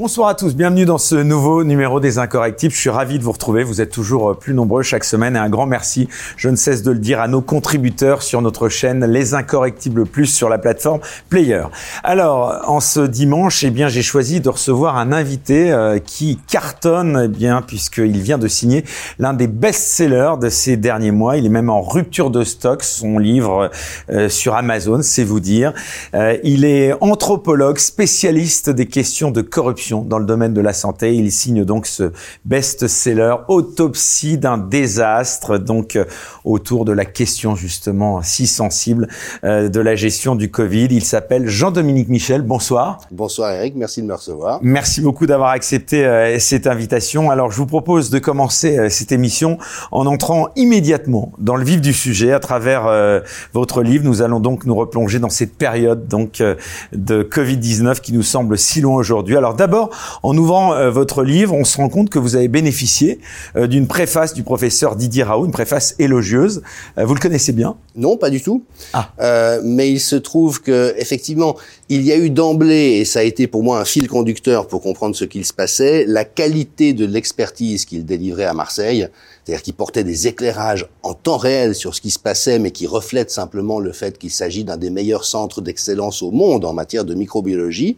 [0.00, 2.72] Bonsoir à tous, bienvenue dans ce nouveau numéro des Incorrectibles.
[2.72, 5.38] Je suis ravi de vous retrouver, vous êtes toujours euh, plus nombreux chaque semaine et
[5.38, 6.08] un grand merci,
[6.38, 10.24] je ne cesse de le dire, à nos contributeurs sur notre chaîne Les Incorrectibles Plus
[10.24, 11.64] sur la plateforme Player.
[12.02, 17.24] Alors, en ce dimanche, eh bien, j'ai choisi de recevoir un invité euh, qui cartonne,
[17.26, 18.86] eh bien, puisqu'il vient de signer
[19.18, 21.36] l'un des best-sellers de ces derniers mois.
[21.36, 23.70] Il est même en rupture de stock, son livre
[24.08, 25.74] euh, sur Amazon, c'est vous dire.
[26.42, 31.14] il est anthropologue, spécialiste des questions de corruption dans le domaine de la santé.
[31.14, 32.12] Il signe donc ce
[32.44, 36.04] best-seller Autopsie d'un désastre, donc euh,
[36.44, 39.08] autour de la question justement si sensible
[39.44, 40.88] euh, de la gestion du Covid.
[40.90, 42.42] Il s'appelle Jean-Dominique Michel.
[42.42, 43.00] Bonsoir.
[43.10, 44.60] Bonsoir Eric, merci de me recevoir.
[44.62, 47.30] Merci beaucoup d'avoir accepté euh, cette invitation.
[47.30, 49.58] Alors je vous propose de commencer cette émission
[49.90, 54.04] en entrant immédiatement dans le vif du sujet à travers votre livre.
[54.04, 56.42] Nous allons donc nous replonger dans cette période donc
[56.92, 59.36] de Covid-19 qui nous semble si loin aujourd'hui.
[59.36, 59.79] Alors d'abord
[60.22, 63.20] en ouvrant euh, votre livre, on se rend compte que vous avez bénéficié
[63.56, 66.62] euh, d'une préface du professeur Didier Raoult, une préface élogieuse.
[66.98, 67.76] Euh, vous le connaissez bien?
[67.96, 68.64] Non, pas du tout.
[68.92, 69.10] Ah.
[69.64, 71.56] mais il se trouve que effectivement,
[71.88, 74.82] il y a eu d'emblée, et ça a été pour moi un fil conducteur pour
[74.82, 79.08] comprendre ce qu'il se passait, la qualité de l'expertise qu'il délivrait à Marseille
[79.50, 82.86] c'est-à-dire qui portait des éclairages en temps réel sur ce qui se passait, mais qui
[82.86, 87.04] reflète simplement le fait qu'il s'agit d'un des meilleurs centres d'excellence au monde en matière
[87.04, 87.96] de microbiologie.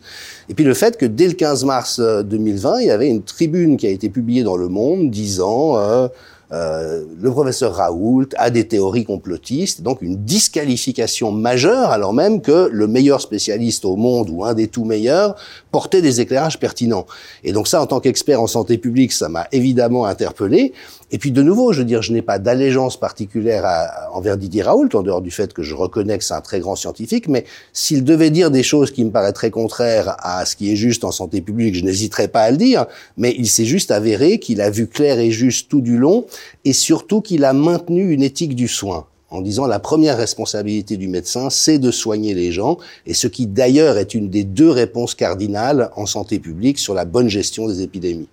[0.48, 3.22] Et puis le fait que dès le 15 mars 2020, euh, il y avait une
[3.22, 6.08] tribune qui a été publiée dans Le Monde disant euh,
[6.52, 12.68] euh, le professeur Raoult a des théories complotistes, donc une disqualification majeure, alors même que
[12.70, 15.34] le meilleur spécialiste au monde ou un des tout meilleurs
[15.70, 17.06] portait des éclairages pertinents.
[17.42, 20.74] Et donc ça, en tant qu'expert en santé publique, ça m'a évidemment interpellé.
[21.14, 24.62] Et puis de nouveau, je veux dire, je n'ai pas d'allégeance particulière à, envers Didier
[24.62, 27.44] Raoult, en dehors du fait que je reconnais que c'est un très grand scientifique, mais
[27.74, 31.12] s'il devait dire des choses qui me paraîtraient contraires à ce qui est juste en
[31.12, 32.86] santé publique, je n'hésiterais pas à le dire,
[33.18, 36.24] mais il s'est juste avéré qu'il a vu clair et juste tout du long,
[36.64, 41.08] et surtout qu'il a maintenu une éthique du soin en disant la première responsabilité du
[41.08, 45.14] médecin, c'est de soigner les gens, et ce qui d'ailleurs est une des deux réponses
[45.14, 48.28] cardinales en santé publique sur la bonne gestion des épidémies.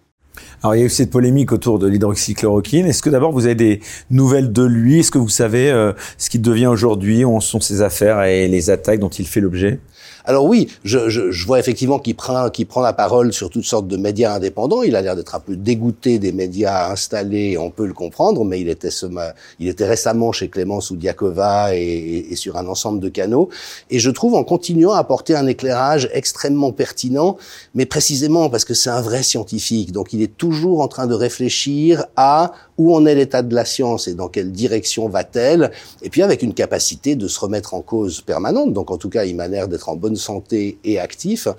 [0.62, 2.86] Alors il y a eu cette polémique autour de l'hydroxychloroquine.
[2.86, 5.00] Est-ce que d'abord vous avez des nouvelles de lui?
[5.00, 7.24] Est-ce que vous savez euh, ce qui devient aujourd'hui?
[7.24, 9.80] Où sont ses affaires et les attaques dont il fait l'objet?
[10.30, 13.88] Alors oui, je, je, je vois effectivement qu'il prend, prend la parole sur toutes sortes
[13.88, 14.84] de médias indépendants.
[14.84, 18.62] Il a l'air d'être un peu dégoûté des médias installés, on peut le comprendre, mais
[18.62, 19.08] il était, ce,
[19.60, 23.50] il était récemment chez Clémence Oudiakova et, et, sur un ensemble de canaux.
[23.90, 27.38] Et je trouve en continuant à apporter un éclairage extrêmement pertinent,
[27.74, 29.92] mais précisément parce que c'est un vrai scientifique.
[29.92, 33.66] Donc il est toujours en train de réfléchir à où en est l'état de la
[33.66, 37.82] science et dans quelle direction va-t-elle, et puis avec une capacité de se remettre en
[37.82, 38.74] cause permanente.
[38.74, 41.50] Donc en tout cas, il m'a l'air d'être en bonne santé et actif.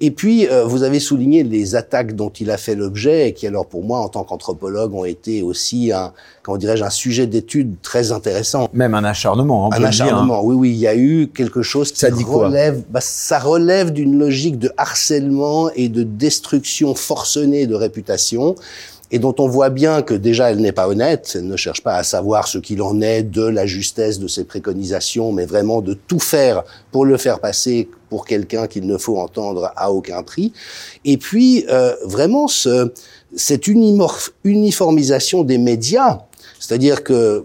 [0.00, 3.46] Et puis, euh, vous avez souligné les attaques dont il a fait l'objet et qui,
[3.46, 7.76] alors pour moi, en tant qu'anthropologue, ont été aussi un, comment dirais-je, un sujet d'étude
[7.80, 8.68] très intéressant.
[8.74, 9.66] Même un acharnement.
[9.72, 10.44] Hein, un acharnement.
[10.44, 13.92] Oui, oui, il y a eu quelque chose qui ça dit relève, bah, ça relève
[13.92, 18.54] d'une logique de harcèlement et de destruction forcenée de réputation
[19.10, 21.96] et dont on voit bien que déjà elle n'est pas honnête, elle ne cherche pas
[21.96, 25.94] à savoir ce qu'il en est de la justesse de ses préconisations, mais vraiment de
[25.94, 30.52] tout faire pour le faire passer pour quelqu'un qu'il ne faut entendre à aucun prix.
[31.04, 32.92] Et puis euh, vraiment ce,
[33.36, 36.22] cette uniformisation des médias,
[36.58, 37.44] c'est-à-dire que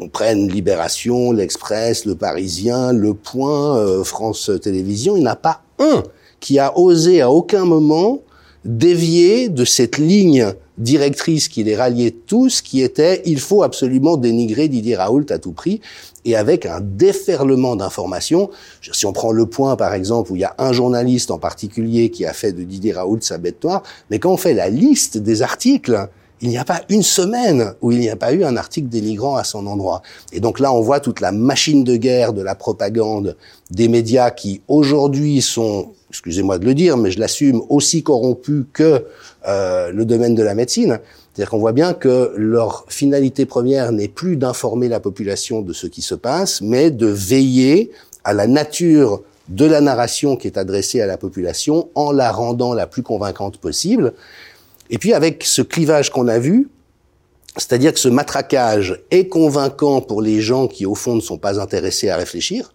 [0.00, 5.36] on prenne Libération, l'Express, Le Parisien, Le Point, euh, France Télévisions, il n'y en a
[5.36, 6.02] pas un
[6.40, 8.20] qui a osé à aucun moment
[8.64, 14.68] dévier de cette ligne directrice qui les ralliait tous, qui était il faut absolument dénigrer
[14.68, 15.80] Didier Raoult à tout prix,
[16.24, 18.50] et avec un déferlement d'informations.
[18.92, 22.10] Si on prend le point, par exemple, où il y a un journaliste en particulier
[22.10, 25.18] qui a fait de Didier Raoult sa bête noire, mais quand on fait la liste
[25.18, 26.08] des articles,
[26.42, 29.36] il n'y a pas une semaine où il n'y a pas eu un article dénigrant
[29.36, 30.02] à son endroit.
[30.32, 33.36] Et donc là, on voit toute la machine de guerre de la propagande
[33.70, 39.04] des médias qui aujourd'hui sont, excusez-moi de le dire, mais je l'assume, aussi corrompus que
[39.46, 40.98] euh, le domaine de la médecine.
[41.34, 45.86] C'est-à-dire qu'on voit bien que leur finalité première n'est plus d'informer la population de ce
[45.86, 47.90] qui se passe, mais de veiller
[48.24, 52.72] à la nature de la narration qui est adressée à la population en la rendant
[52.72, 54.14] la plus convaincante possible.
[54.90, 56.68] Et puis avec ce clivage qu'on a vu,
[57.56, 61.60] c'est-à-dire que ce matraquage est convaincant pour les gens qui au fond ne sont pas
[61.60, 62.74] intéressés à réfléchir.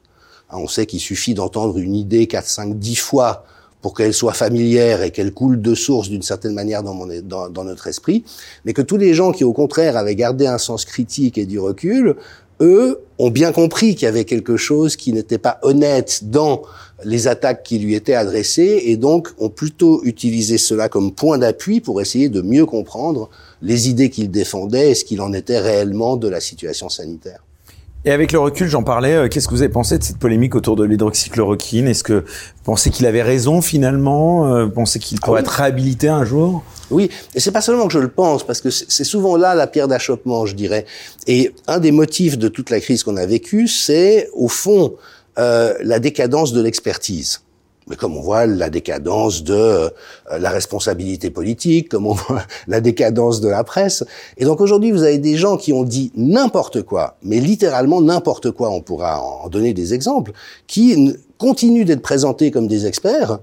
[0.49, 3.45] Hein, on sait qu'il suffit d'entendre une idée 4, 5, 10 fois
[3.81, 7.05] pour qu'elle soit familière et qu'elle coule de source d'une certaine manière dans,
[7.49, 8.23] dans, notre esprit,
[8.65, 11.59] mais que tous les gens qui au contraire avaient gardé un sens critique et du
[11.59, 12.15] recul
[12.61, 16.63] eux ont bien compris qu'il y avait quelque chose qui n'était pas honnête dans
[17.05, 21.79] les attaques qui lui étaient adressées et donc ont plutôt utilisé cela comme point d'appui
[21.79, 23.29] pour essayer de mieux comprendre
[23.61, 27.39] les idées qu'il défendait et ce qu'il en était réellement de la situation sanitaire.
[28.07, 30.53] Et avec le recul, j'en parlais, euh, qu'est-ce que vous avez pensé de cette polémique
[30.53, 31.87] autour de l'hydroxychloroquine?
[31.87, 34.53] Est-ce que vous pensez qu'il avait raison finalement?
[34.53, 36.63] Euh, Vous pensez qu'il pourrait ah être réhabilité un jour?
[36.91, 39.65] Oui, et c'est pas seulement que je le pense, parce que c'est souvent là la
[39.65, 40.85] pierre d'achoppement, je dirais.
[41.25, 44.93] Et un des motifs de toute la crise qu'on a vécue, c'est au fond
[45.37, 47.41] euh, la décadence de l'expertise
[47.87, 49.89] mais comme on voit la décadence de euh,
[50.39, 54.03] la responsabilité politique, comme on voit la décadence de la presse.
[54.37, 58.51] Et donc aujourd'hui, vous avez des gens qui ont dit n'importe quoi, mais littéralement n'importe
[58.51, 60.31] quoi, on pourra en donner des exemples,
[60.67, 63.39] qui continuent d'être présentés comme des experts.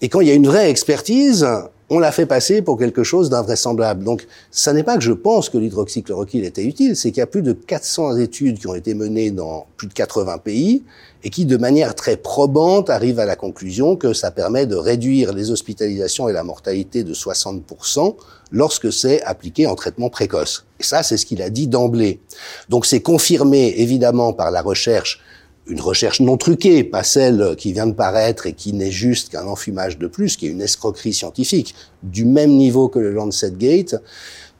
[0.00, 1.46] Et quand il y a une vraie expertise,
[1.90, 4.04] on l'a fait passer pour quelque chose d'invraisemblable.
[4.04, 7.26] Donc, ça n'est pas que je pense que l'hydroxychloroquine était utile, c'est qu'il y a
[7.26, 10.84] plus de 400 études qui ont été menées dans plus de 80 pays
[11.24, 15.32] et qui, de manière très probante, arrivent à la conclusion que ça permet de réduire
[15.32, 18.16] les hospitalisations et la mortalité de 60%
[18.50, 20.64] lorsque c'est appliqué en traitement précoce.
[20.80, 22.20] Et ça, c'est ce qu'il a dit d'emblée.
[22.68, 25.20] Donc, c'est confirmé, évidemment, par la recherche
[25.66, 29.46] une recherche non truquée, pas celle qui vient de paraître et qui n'est juste qu'un
[29.46, 33.96] enfumage de plus, qui est une escroquerie scientifique du même niveau que le Lancet Gate.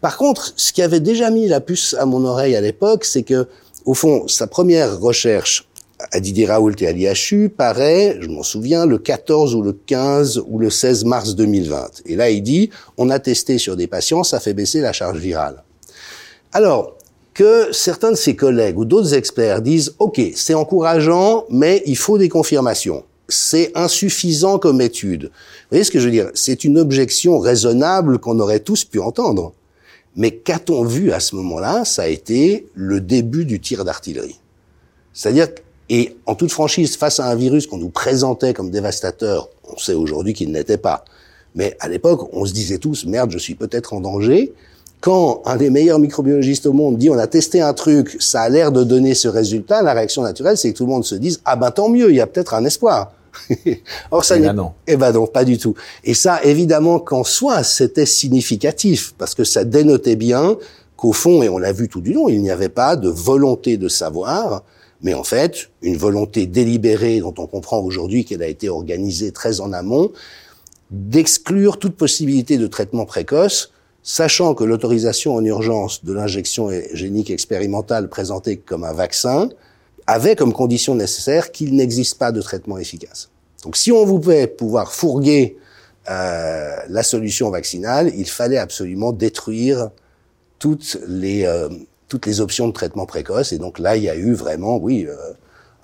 [0.01, 3.23] Par contre, ce qui avait déjà mis la puce à mon oreille à l'époque, c'est
[3.23, 3.49] que,
[3.85, 5.69] au fond, sa première recherche
[6.11, 10.43] à Didier Raoult et à l'IHU paraît, je m'en souviens, le 14 ou le 15
[10.49, 12.03] ou le 16 mars 2020.
[12.07, 15.19] Et là, il dit, on a testé sur des patients, ça fait baisser la charge
[15.19, 15.63] virale.
[16.53, 16.97] Alors,
[17.35, 22.19] que certains de ses collègues ou d'autres experts disent OK, c'est encourageant, mais il faut
[22.19, 23.05] des confirmations.
[23.29, 25.25] C'est insuffisant comme étude.
[25.25, 25.31] Vous
[25.71, 26.31] voyez ce que je veux dire?
[26.35, 29.53] C'est une objection raisonnable qu'on aurait tous pu entendre.
[30.17, 31.85] Mais qu'a-t-on vu à ce moment-là?
[31.87, 34.39] Ça a été le début du tir d'artillerie.
[35.15, 35.49] C'est-à-dire,
[35.89, 39.95] et en toute franchise, face à un virus qu'on nous présentait comme dévastateur, on sait
[39.95, 41.05] aujourd'hui qu'il n'était pas.
[41.55, 44.53] Mais à l'époque, on se disait tous, merde, je suis peut-être en danger
[45.03, 48.49] quand un des meilleurs microbiologistes au monde dit on a testé un truc, ça a
[48.49, 51.41] l'air de donner ce résultat, la réaction naturelle, c'est que tout le monde se dise
[51.45, 53.13] ah ben tant mieux, il y a peut-être un espoir.
[54.13, 54.73] Or ça n'est non.
[54.87, 55.75] Eh ben non, pas du tout.
[56.05, 60.57] Et ça, évidemment, qu'en soi, c'était significatif parce que ça dénotait bien
[60.97, 63.79] qu'au fond, et on l'a vu tout du long, il n'y avait pas de volonté
[63.79, 64.63] de savoir,
[65.03, 69.61] mais en fait, une volonté délibérée dont on comprend aujourd'hui qu'elle a été organisée très
[69.61, 70.13] en amont,
[70.93, 73.72] d'exclure toute possibilité de traitement précoce
[74.03, 79.49] sachant que l'autorisation en urgence de l'injection génique expérimentale présentée comme un vaccin
[80.07, 83.31] avait comme condition nécessaire qu'il n'existe pas de traitement efficace.
[83.63, 85.57] Donc si on voulait pouvoir fourguer
[86.11, 89.91] euh, la solution vaccinale, il fallait absolument détruire
[90.59, 91.69] toutes les, euh,
[92.09, 93.53] toutes les options de traitement précoce.
[93.53, 95.15] Et donc là, il y a eu vraiment, oui, euh,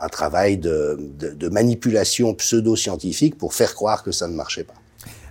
[0.01, 4.75] un travail de, de, de manipulation pseudo-scientifique pour faire croire que ça ne marchait pas.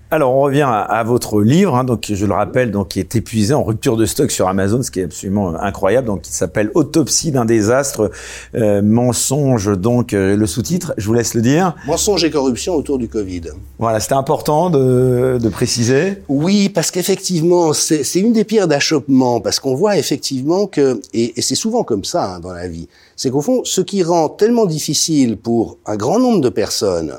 [0.09, 3.53] Alors on revient à, votre livre, hein, donc je le rappelle, donc qui est épuisé
[3.53, 6.07] en rupture de stock sur Amazon, ce qui est absolument incroyable.
[6.07, 8.09] Donc il s'appelle Autopsie d'un désastre,
[8.55, 9.77] euh, mensonge.
[9.77, 11.75] Donc euh, le sous-titre, je vous laisse le dire.
[11.85, 13.41] Mensonge et corruption autour du Covid.
[13.79, 16.23] Voilà, c'était important de, de, préciser.
[16.29, 21.41] Oui, parce qu'effectivement, c'est une des pierres d'achoppement, parce qu'on voit effectivement que, et, et
[21.41, 24.67] c'est souvent comme ça hein, dans la vie, c'est qu'au fond, ce qui rend tellement
[24.67, 27.13] difficile pour un grand nombre de personnes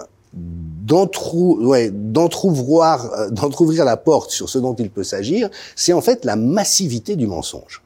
[0.89, 6.37] d'entrouvrir euh, d'entrouvrir la porte sur ce dont il peut s'agir, c'est en fait la
[6.37, 7.83] massivité du mensonge.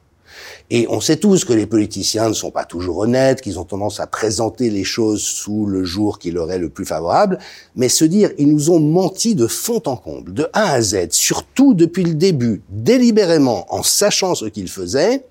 [0.69, 3.99] Et on sait tous que les politiciens ne sont pas toujours honnêtes, qu'ils ont tendance
[3.99, 7.37] à présenter les choses sous le jour qui leur est le plus favorable,
[7.75, 11.09] mais se dire ils nous ont menti de fond en comble, de A à Z,
[11.11, 15.25] surtout depuis le début, délibérément, en sachant ce qu'ils faisaient,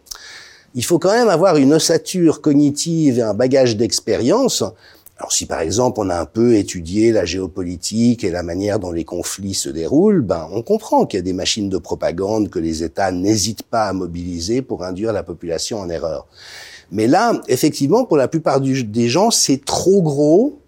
[0.74, 4.62] il faut quand même avoir une ossature cognitive et un bagage d'expérience
[5.22, 8.90] alors si par exemple on a un peu étudié la géopolitique et la manière dont
[8.90, 12.58] les conflits se déroulent, ben on comprend qu'il y a des machines de propagande que
[12.58, 16.26] les États n'hésitent pas à mobiliser pour induire la population en erreur.
[16.90, 20.58] Mais là, effectivement, pour la plupart des gens, c'est trop gros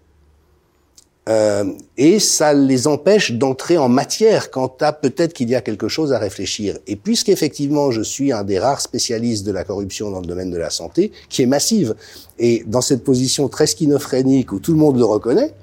[1.27, 1.65] euh,
[1.97, 6.13] et ça les empêche d'entrer en matière quant à peut-être qu'il y a quelque chose
[6.13, 6.77] à réfléchir.
[6.85, 10.57] Et puisqu'effectivement je suis un des rares spécialistes de la corruption dans le domaine de
[10.57, 11.95] la santé, qui est massive,
[12.37, 15.53] et dans cette position très schizophrénique où tout le monde le reconnaît,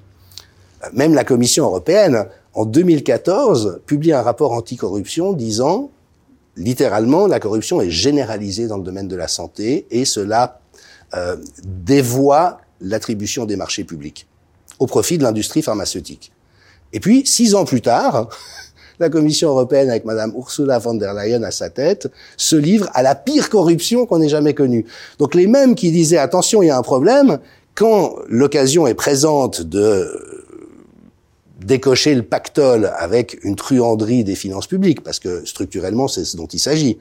[0.92, 5.90] même la Commission européenne, en 2014, publie un rapport anticorruption disant,
[6.56, 10.60] littéralement, la corruption est généralisée dans le domaine de la santé et cela
[11.14, 14.26] euh, dévoie l'attribution des marchés publics
[14.78, 16.32] au profit de l'industrie pharmaceutique.
[16.92, 18.28] Et puis, six ans plus tard,
[18.98, 23.02] la Commission européenne avec Madame Ursula von der Leyen à sa tête se livre à
[23.02, 24.86] la pire corruption qu'on ait jamais connue.
[25.18, 27.38] Donc les mêmes qui disaient attention, il y a un problème,
[27.74, 30.08] quand l'occasion est présente de
[31.64, 36.46] décocher le pactole avec une truanderie des finances publiques, parce que structurellement, c'est ce dont
[36.46, 36.98] il s'agit.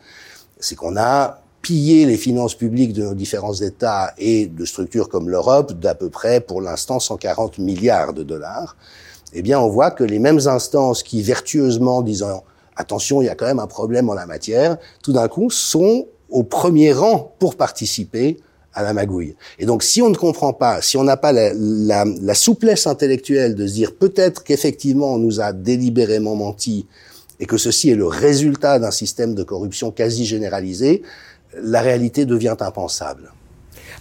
[0.59, 5.29] C'est qu'on a pillé les finances publiques de nos différents États et de structures comme
[5.29, 8.75] l'Europe d'à peu près, pour l'instant, 140 milliards de dollars.
[9.33, 12.43] Eh bien, on voit que les mêmes instances qui, vertueusement disant
[12.75, 16.07] attention, il y a quand même un problème en la matière, tout d'un coup, sont
[16.29, 18.37] au premier rang pour participer
[18.73, 19.35] à la magouille.
[19.59, 23.53] Et donc, si on ne comprend pas, si on n'a pas la, la, souplesse intellectuelle
[23.55, 26.87] de se dire peut-être qu'effectivement on nous a délibérément menti
[27.41, 31.01] et que ceci est le résultat d'un système de corruption quasi généralisé,
[31.61, 33.31] la réalité devient impensable.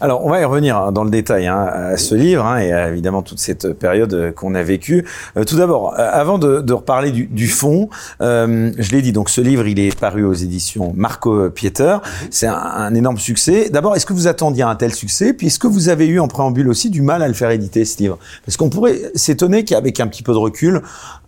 [0.02, 2.72] Alors, on va y revenir hein, dans le détail hein, à ce livre hein, et
[2.72, 5.06] à, évidemment toute cette période euh, qu'on a vécue.
[5.36, 7.90] Euh, tout d'abord, euh, avant de, de, reparler du, du fond,
[8.22, 11.98] euh, je l'ai dit, donc ce livre, il est paru aux éditions Marco Pieter.
[12.30, 13.68] C'est un, un, énorme succès.
[13.68, 15.34] D'abord, est-ce que vous attendiez un tel succès?
[15.34, 17.84] Puis, est-ce que vous avez eu en préambule aussi du mal à le faire éditer,
[17.84, 18.18] ce livre?
[18.46, 20.80] Parce qu'on pourrait s'étonner qu'avec un petit peu de recul,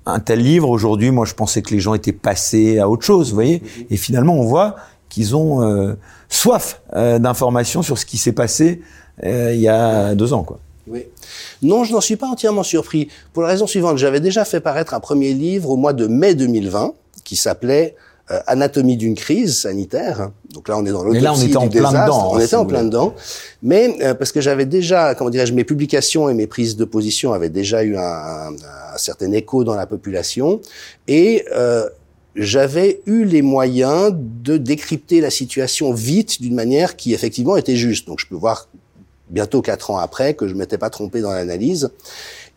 [0.07, 3.29] un tel livre, aujourd'hui, moi, je pensais que les gens étaient passés à autre chose,
[3.29, 3.63] vous voyez?
[3.91, 4.77] Et finalement, on voit
[5.13, 5.95] qu'ils ont euh,
[6.29, 8.81] soif euh, d'informations sur ce qui s'est passé
[9.25, 10.59] euh, il y a deux ans, quoi.
[10.89, 11.07] Oui.
[11.61, 13.09] Non, je n'en suis pas entièrement surpris.
[13.33, 16.35] Pour la raison suivante, j'avais déjà fait paraître un premier livre au mois de mai
[16.35, 17.95] 2020 qui s'appelait
[18.31, 20.31] euh, Anatomie d'une crise sanitaire.
[20.53, 22.03] Donc là, on est dans l'autopsie du désastre.
[22.03, 23.15] Dedans, on était en plein dedans.
[23.63, 27.33] Mais euh, parce que j'avais déjà, comment dirais-je, mes publications et mes prises de position
[27.33, 28.49] avaient déjà eu un, un,
[28.95, 30.61] un certain écho dans la population.
[31.07, 31.89] Et euh,
[32.35, 38.07] j'avais eu les moyens de décrypter la situation vite d'une manière qui effectivement était juste.
[38.07, 38.69] Donc je peux voir
[39.31, 41.91] bientôt quatre ans après que je m'étais pas trompé dans l'analyse.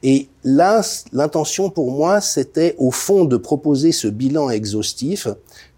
[0.04, 0.82] Et là,
[1.14, 5.28] l'intention pour moi, c'était au fond de proposer ce bilan exhaustif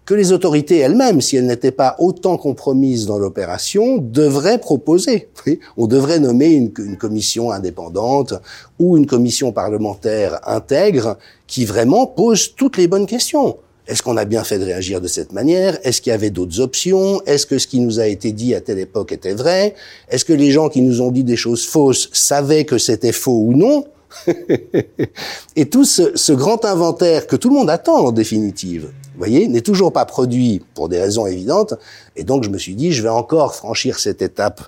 [0.04, 5.28] que les autorités elles-mêmes, si elles n'étaient pas autant compromises dans l'opération, devraient proposer.
[5.76, 8.34] On devrait nommer une, une, commission indépendante
[8.78, 13.58] ou une commission parlementaire intègre qui vraiment pose toutes les bonnes questions.
[13.88, 15.78] Est-ce qu'on a bien fait de réagir de cette manière?
[15.82, 17.22] Est-ce qu'il y avait d'autres options?
[17.24, 19.74] Est-ce que ce qui nous a été dit à telle époque était vrai?
[20.10, 23.40] Est-ce que les gens qui nous ont dit des choses fausses savaient que c'était faux
[23.40, 23.86] ou non?
[25.56, 29.60] Et tout ce, ce, grand inventaire que tout le monde attend en définitive, voyez, n'est
[29.60, 31.74] toujours pas produit pour des raisons évidentes.
[32.16, 34.62] Et donc je me suis dit, je vais encore franchir cette étape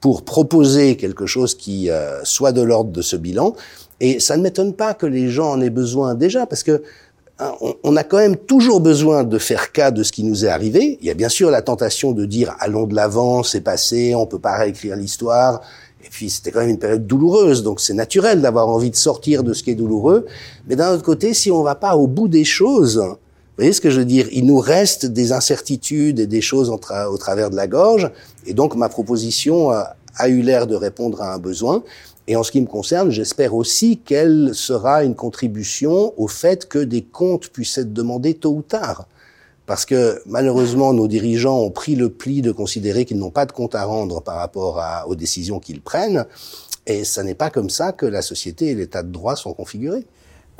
[0.00, 3.54] pour proposer quelque chose qui euh, soit de l'ordre de ce bilan.
[4.00, 6.82] Et ça ne m'étonne pas que les gens en aient besoin déjà, parce que
[7.40, 7.54] Hein,
[7.84, 10.98] on, a quand même toujours besoin de faire cas de ce qui nous est arrivé.
[11.00, 14.26] Il y a bien sûr la tentation de dire allons de l'avant, c'est passé, on
[14.26, 15.62] peut pas réécrire l'histoire.
[16.04, 19.42] Et puis c'était quand même une période douloureuse, donc c'est naturel d'avoir envie de sortir
[19.42, 20.26] de ce qui est douloureux.
[20.68, 23.16] Mais d'un autre côté, si on va pas au bout des choses, vous
[23.56, 27.16] voyez ce que je veux dire Il nous reste des incertitudes et des choses au
[27.16, 28.10] travers de la gorge.
[28.46, 31.82] Et donc ma proposition a, a eu l'air de répondre à un besoin.
[32.30, 36.78] Et en ce qui me concerne, j'espère aussi qu'elle sera une contribution au fait que
[36.78, 39.08] des comptes puissent être demandés tôt ou tard.
[39.66, 43.52] Parce que malheureusement, nos dirigeants ont pris le pli de considérer qu'ils n'ont pas de
[43.52, 46.24] compte à rendre par rapport aux décisions qu'ils prennent.
[46.86, 50.06] Et ce n'est pas comme ça que la société et l'état de droit sont configurés.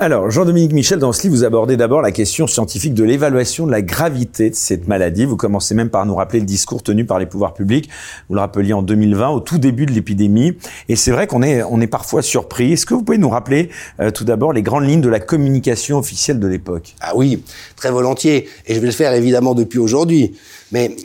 [0.03, 3.71] Alors, Jean-Dominique Michel, dans ce livre, vous abordez d'abord la question scientifique de l'évaluation de
[3.71, 5.25] la gravité de cette maladie.
[5.25, 7.87] Vous commencez même par nous rappeler le discours tenu par les pouvoirs publics.
[8.27, 10.57] Vous le rappeliez en 2020, au tout début de l'épidémie.
[10.89, 12.73] Et c'est vrai qu'on est, on est parfois surpris.
[12.73, 15.99] Est-ce que vous pouvez nous rappeler euh, tout d'abord les grandes lignes de la communication
[15.99, 16.95] officielle de l'époque?
[16.99, 17.43] Ah oui,
[17.75, 18.49] très volontiers.
[18.65, 20.33] Et je vais le faire évidemment depuis aujourd'hui.
[20.71, 20.95] Mais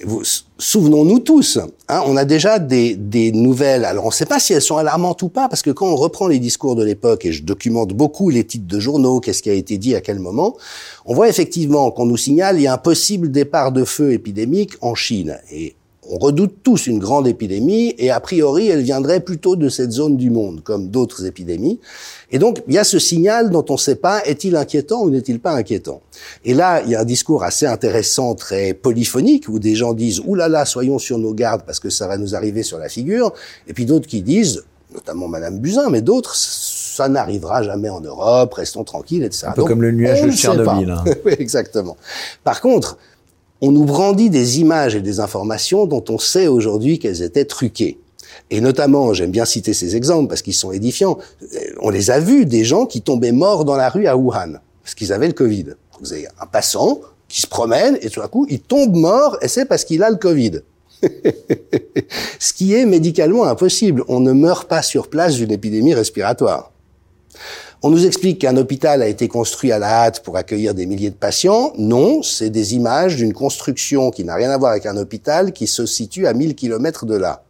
[0.59, 1.59] souvenons-nous tous,
[1.89, 3.85] hein, on a déjà des, des nouvelles.
[3.85, 5.97] Alors on ne sait pas si elles sont alarmantes ou pas, parce que quand on
[5.97, 9.51] reprend les discours de l'époque, et je documente beaucoup les titres de journaux, qu'est-ce qui
[9.51, 10.57] a été dit à quel moment,
[11.05, 14.75] on voit effectivement qu'on nous signale il y a un possible départ de feu épidémique
[14.83, 15.39] en Chine.
[15.51, 15.75] Et
[16.09, 20.17] on redoute tous une grande épidémie et a priori elle viendrait plutôt de cette zone
[20.17, 21.81] du monde, comme d'autres épidémies.
[22.31, 25.11] Et donc il y a ce signal dont on ne sait pas est-il inquiétant ou
[25.11, 26.01] n'est-il pas inquiétant?
[26.45, 30.21] Et là il y a un discours assez intéressant, très polyphonique, où des gens disent
[30.25, 32.89] ouh là là soyons sur nos gardes parce que ça va nous arriver sur la
[32.89, 33.33] figure,
[33.67, 38.55] et puis d'autres qui disent notamment Madame Buzyn, mais d'autres ça n'arrivera jamais en Europe,
[38.55, 39.49] restons tranquilles, etc.
[39.49, 40.91] Un peu comme le nuage de Tchernobyl.
[40.91, 41.05] Hein.
[41.27, 41.97] oui, exactement.
[42.43, 42.97] Par contre,
[43.61, 47.99] on nous brandit des images et des informations dont on sait aujourd'hui qu'elles étaient truquées.
[48.51, 51.19] Et notamment, j'aime bien citer ces exemples parce qu'ils sont édifiants.
[51.81, 54.95] On les a vus, des gens qui tombaient morts dans la rue à Wuhan, parce
[54.95, 55.67] qu'ils avaient le Covid.
[56.01, 59.49] Vous avez un passant qui se promène et tout à coup, il tombe mort et
[59.49, 60.61] c'est parce qu'il a le Covid.
[62.39, 64.05] Ce qui est médicalement impossible.
[64.09, 66.73] On ne meurt pas sur place d'une épidémie respiratoire.
[67.87, 71.11] On nous explique qu'un hôpital a été construit à la hâte pour accueillir des milliers
[71.11, 71.73] de patients.
[71.79, 75.69] Non, c'est des images d'une construction qui n'a rien à voir avec un hôpital qui
[75.69, 77.45] se situe à 1000 km de là.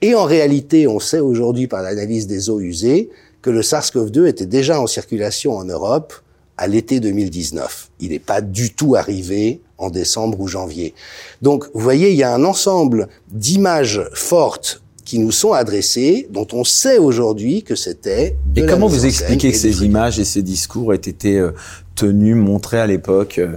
[0.00, 3.10] Et en réalité, on sait aujourd'hui par l'analyse des eaux usées
[3.42, 6.14] que le SARS-CoV-2 était déjà en circulation en Europe
[6.56, 7.90] à l'été 2019.
[8.00, 10.94] Il n'est pas du tout arrivé en décembre ou janvier.
[11.42, 16.48] Donc, vous voyez, il y a un ensemble d'images fortes qui nous sont adressées, dont
[16.52, 18.36] on sait aujourd'hui que c'était.
[18.56, 21.52] Et comment vous expliquez que ces images et ces discours aient été euh,
[21.94, 23.56] tenus, montrés à l'époque, euh,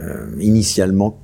[0.00, 1.16] euh, initialement?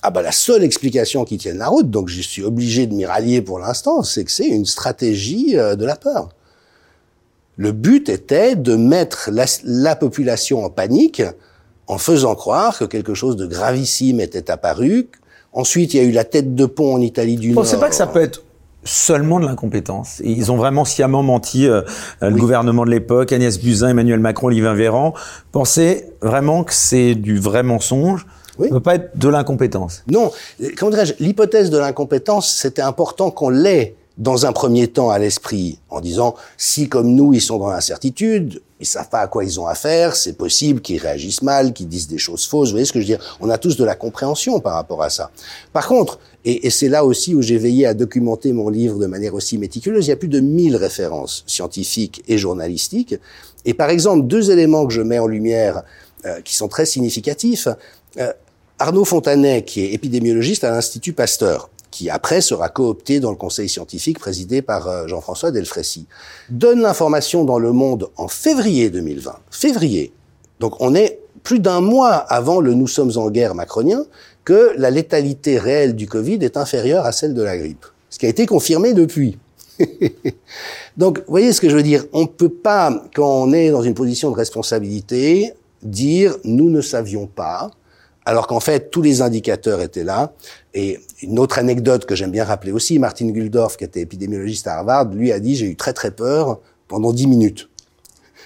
[0.00, 3.04] Ah bah la seule explication qui tienne la route, donc je suis obligé de m'y
[3.04, 6.28] rallier pour l'instant, c'est que c'est une stratégie de la peur.
[7.56, 11.22] Le but était de mettre la, la, population en panique
[11.88, 15.08] en faisant croire que quelque chose de gravissime était apparu.
[15.52, 17.64] Ensuite, il y a eu la tête de pont en Italie du Nord.
[17.64, 18.44] On sait pas que ça peut être
[18.88, 20.20] seulement de l'incompétence.
[20.24, 21.82] Ils ont vraiment sciemment menti, euh,
[22.20, 25.14] le gouvernement de l'époque, Agnès Buzyn, Emmanuel Macron, Olivier Véran,
[25.52, 28.26] pensaient vraiment que c'est du vrai mensonge.
[28.58, 28.68] Oui.
[28.68, 30.02] Ça ne peut pas être de l'incompétence.
[30.10, 30.32] Non,
[30.76, 35.78] comment dirais-je, l'hypothèse de l'incompétence, c'était important qu'on l'ait dans un premier temps à l'esprit,
[35.90, 39.58] en disant, si comme nous, ils sont dans l'incertitude, ils savent pas à quoi ils
[39.60, 42.92] ont affaire, c'est possible qu'ils réagissent mal, qu'ils disent des choses fausses, vous voyez ce
[42.92, 43.36] que je veux dire?
[43.40, 45.30] On a tous de la compréhension par rapport à ça.
[45.72, 49.06] Par contre, et, et c'est là aussi où j'ai veillé à documenter mon livre de
[49.06, 53.16] manière aussi méticuleuse, il y a plus de 1000 références scientifiques et journalistiques,
[53.64, 55.82] et par exemple, deux éléments que je mets en lumière
[56.24, 57.68] euh, qui sont très significatifs,
[58.18, 58.32] euh,
[58.78, 63.68] Arnaud Fontanet, qui est épidémiologiste à l'Institut Pasteur, qui après sera coopté dans le conseil
[63.68, 66.06] scientifique présidé par euh, Jean-François Delfrécy,
[66.50, 69.36] donne l'information dans le monde en février 2020.
[69.50, 70.12] Février.
[70.60, 74.04] Donc on est plus d'un mois avant le nous sommes en guerre macronien
[74.44, 77.86] que la létalité réelle du Covid est inférieure à celle de la grippe.
[78.10, 79.38] Ce qui a été confirmé depuis.
[80.96, 82.04] Donc, vous voyez ce que je veux dire?
[82.12, 86.80] On ne peut pas, quand on est dans une position de responsabilité, dire nous ne
[86.80, 87.70] savions pas,
[88.24, 90.32] alors qu'en fait tous les indicateurs étaient là.
[90.80, 94.76] Et une autre anecdote que j'aime bien rappeler aussi, Martin Guldorf, qui était épidémiologiste à
[94.76, 97.68] Harvard, lui a dit j'ai eu très très peur pendant dix minutes.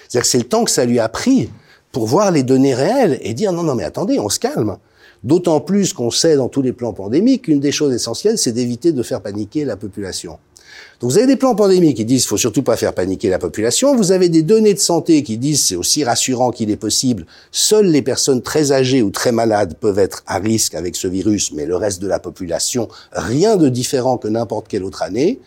[0.08, 1.50] C'est-à-dire que c'est le temps que ça lui a pris
[1.92, 4.78] pour voir les données réelles et dire non non mais attendez, on se calme.
[5.22, 8.92] D'autant plus qu'on sait dans tous les plans pandémiques qu'une des choses essentielles, c'est d'éviter
[8.92, 10.38] de faire paniquer la population.
[11.02, 13.96] Donc vous avez des plans pandémiques qui disent faut surtout pas faire paniquer la population.
[13.96, 17.26] Vous avez des données de santé qui disent c'est aussi rassurant qu'il est possible.
[17.50, 21.50] Seules les personnes très âgées ou très malades peuvent être à risque avec ce virus,
[21.54, 25.40] mais le reste de la population, rien de différent que n'importe quelle autre année.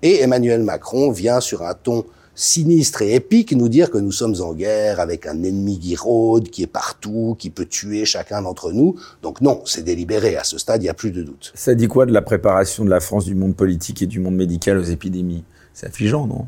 [0.00, 4.34] Et Emmanuel Macron vient sur un ton sinistre et épique nous dire que nous sommes
[4.40, 8.72] en guerre avec un ennemi qui rôde, qui est partout, qui peut tuer chacun d'entre
[8.72, 8.96] nous.
[9.22, 10.36] Donc non, c'est délibéré.
[10.36, 11.52] À ce stade, il n'y a plus de doute.
[11.54, 14.34] Ça dit quoi de la préparation de la France du monde politique et du monde
[14.34, 15.44] médical aux épidémies?
[15.72, 16.46] C'est affligeant, non?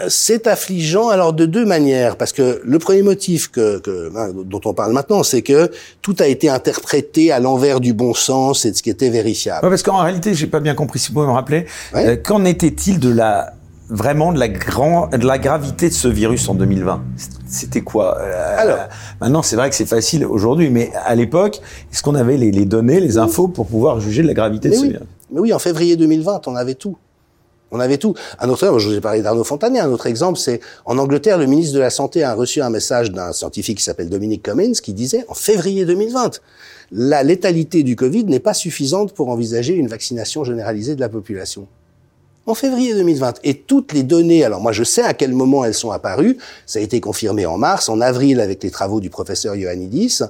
[0.00, 3.82] Euh, c'est affligeant alors de deux manières parce que le premier motif que,
[4.16, 5.72] hein, dont on parle maintenant c'est que
[6.02, 9.64] tout a été interprété à l'envers du bon sens et de ce qui était vérifiable.
[9.64, 12.44] Ouais, parce qu'en réalité j'ai pas bien compris si vous pouvez me rappeler euh, qu'en
[12.44, 13.54] était-il de la
[13.88, 17.02] vraiment de la, grand, de la gravité de ce virus en 2020
[17.46, 18.78] C'était quoi euh, Alors,
[19.20, 21.60] maintenant, c'est vrai que c'est facile aujourd'hui, mais à l'époque,
[21.92, 24.74] est-ce qu'on avait les, les, données, les infos pour pouvoir juger de la gravité de
[24.74, 25.00] ce virus?
[25.30, 26.96] Mais oui, en février 2020, on avait tout.
[27.70, 28.14] On avait tout.
[28.38, 31.36] Un autre exemple, je vous ai parlé d'Arnaud Fontanier, un autre exemple, c'est en Angleterre,
[31.36, 34.80] le ministre de la Santé a reçu un message d'un scientifique qui s'appelle Dominic Cummings
[34.80, 36.40] qui disait, en février 2020,
[36.92, 41.66] la létalité du Covid n'est pas suffisante pour envisager une vaccination généralisée de la population
[42.48, 43.40] en février 2020.
[43.44, 46.78] Et toutes les données, alors moi je sais à quel moment elles sont apparues, ça
[46.78, 50.22] a été confirmé en mars, en avril avec les travaux du professeur Ioannidis,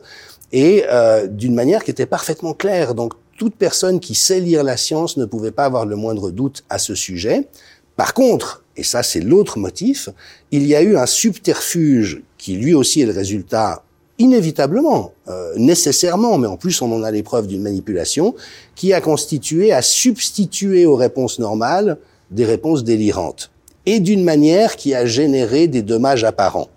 [0.52, 2.94] et euh, d'une manière qui était parfaitement claire.
[2.94, 6.64] Donc toute personne qui sait lire la science ne pouvait pas avoir le moindre doute
[6.68, 7.48] à ce sujet.
[7.96, 10.09] Par contre, et ça c'est l'autre motif,
[10.50, 13.85] il y a eu un subterfuge qui lui aussi est le résultat
[14.18, 18.35] inévitablement, euh, nécessairement, mais en plus on en a l'épreuve d'une manipulation,
[18.74, 21.98] qui a constitué à substituer aux réponses normales
[22.31, 23.50] des réponses délirantes,
[23.87, 26.68] et d'une manière qui a généré des dommages apparents.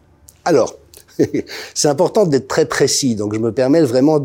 [0.46, 0.76] Alors,
[1.74, 4.20] c'est important d'être très précis, donc je me permets vraiment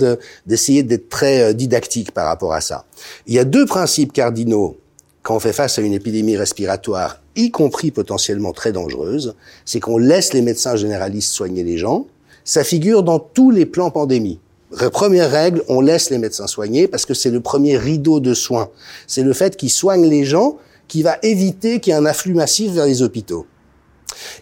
[0.47, 2.85] d'essayer d'être très euh, didactique par rapport à ça.
[3.27, 4.77] Il y a deux principes cardinaux
[5.27, 9.99] quand on fait face à une épidémie respiratoire, y compris potentiellement très dangereuse, c'est qu'on
[9.99, 12.07] laisse les médecins généralistes soigner les gens,
[12.47, 14.39] ça figure dans tous les plans pandémie.
[14.93, 18.71] Première règle, on laisse les médecins soigner parce que c'est le premier rideau de soins.
[19.07, 20.57] C'est le fait qu'ils soignent les gens
[20.89, 23.47] qui va éviter qu'il y ait un afflux massif vers les hôpitaux.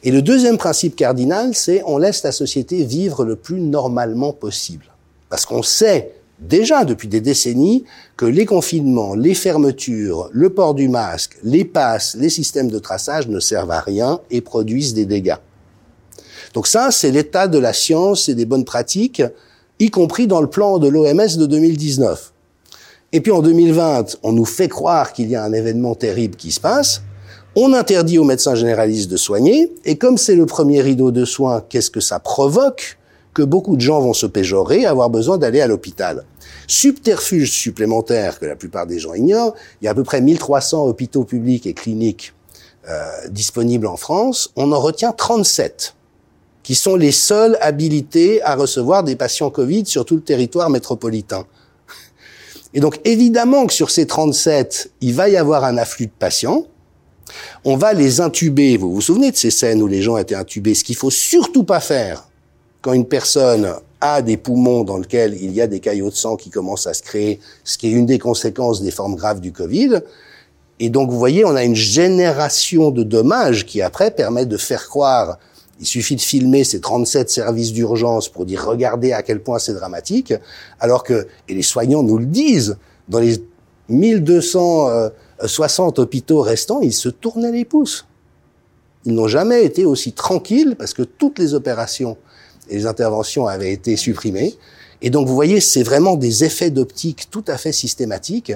[0.03, 4.87] Et le deuxième principe cardinal, c'est on laisse la société vivre le plus normalement possible.
[5.31, 7.85] Parce qu'on sait déjà depuis des décennies
[8.17, 13.29] que les confinements, les fermetures, le port du masque, les passes, les systèmes de traçage
[13.29, 15.37] ne servent à rien et produisent des dégâts.
[16.55, 19.23] Donc ça, c'est l'état de la science et des bonnes pratiques,
[19.81, 22.33] y compris dans le plan de l'OMS de 2019.
[23.13, 26.53] Et puis en 2020, on nous fait croire qu'il y a un événement terrible qui
[26.53, 27.03] se passe.
[27.57, 29.73] On interdit aux médecins généralistes de soigner.
[29.85, 32.99] Et comme c'est le premier rideau de soins, qu'est-ce que ça provoque?
[33.33, 36.25] Que beaucoup de gens vont se péjorer, avoir besoin d'aller à l'hôpital.
[36.69, 40.85] Subterfuge supplémentaire que la plupart des gens ignorent, il y a à peu près 1300
[40.85, 42.33] hôpitaux publics et cliniques
[42.89, 44.53] euh, disponibles en France.
[44.57, 45.95] On en retient 37
[46.65, 51.47] qui sont les seuls habilités à recevoir des patients Covid sur tout le territoire métropolitain.
[52.73, 56.67] Et donc évidemment que sur ces 37, il va y avoir un afflux de patients.
[57.65, 58.77] On va les intuber.
[58.77, 60.75] Vous vous souvenez de ces scènes où les gens étaient intubés?
[60.75, 62.27] Ce qu'il faut surtout pas faire
[62.83, 66.37] quand une personne a des poumons dans lesquels il y a des caillots de sang
[66.37, 69.53] qui commencent à se créer, ce qui est une des conséquences des formes graves du
[69.53, 70.01] Covid.
[70.81, 74.89] Et donc, vous voyez, on a une génération de dommages qui, après, permet de faire
[74.89, 75.39] croire
[75.81, 79.75] il suffit de filmer ces 37 services d'urgence pour dire regardez à quel point c'est
[79.75, 80.35] dramatique,
[80.81, 82.77] alors que, et les soignants nous le disent,
[83.09, 83.43] dans les
[83.89, 88.07] 1260 hôpitaux restants, ils se tournaient les pouces.
[89.05, 92.17] Ils n'ont jamais été aussi tranquilles parce que toutes les opérations
[92.71, 94.55] et les interventions avaient été supprimées.
[95.03, 98.55] Et donc, vous voyez, c'est vraiment des effets d'optique tout à fait systématiques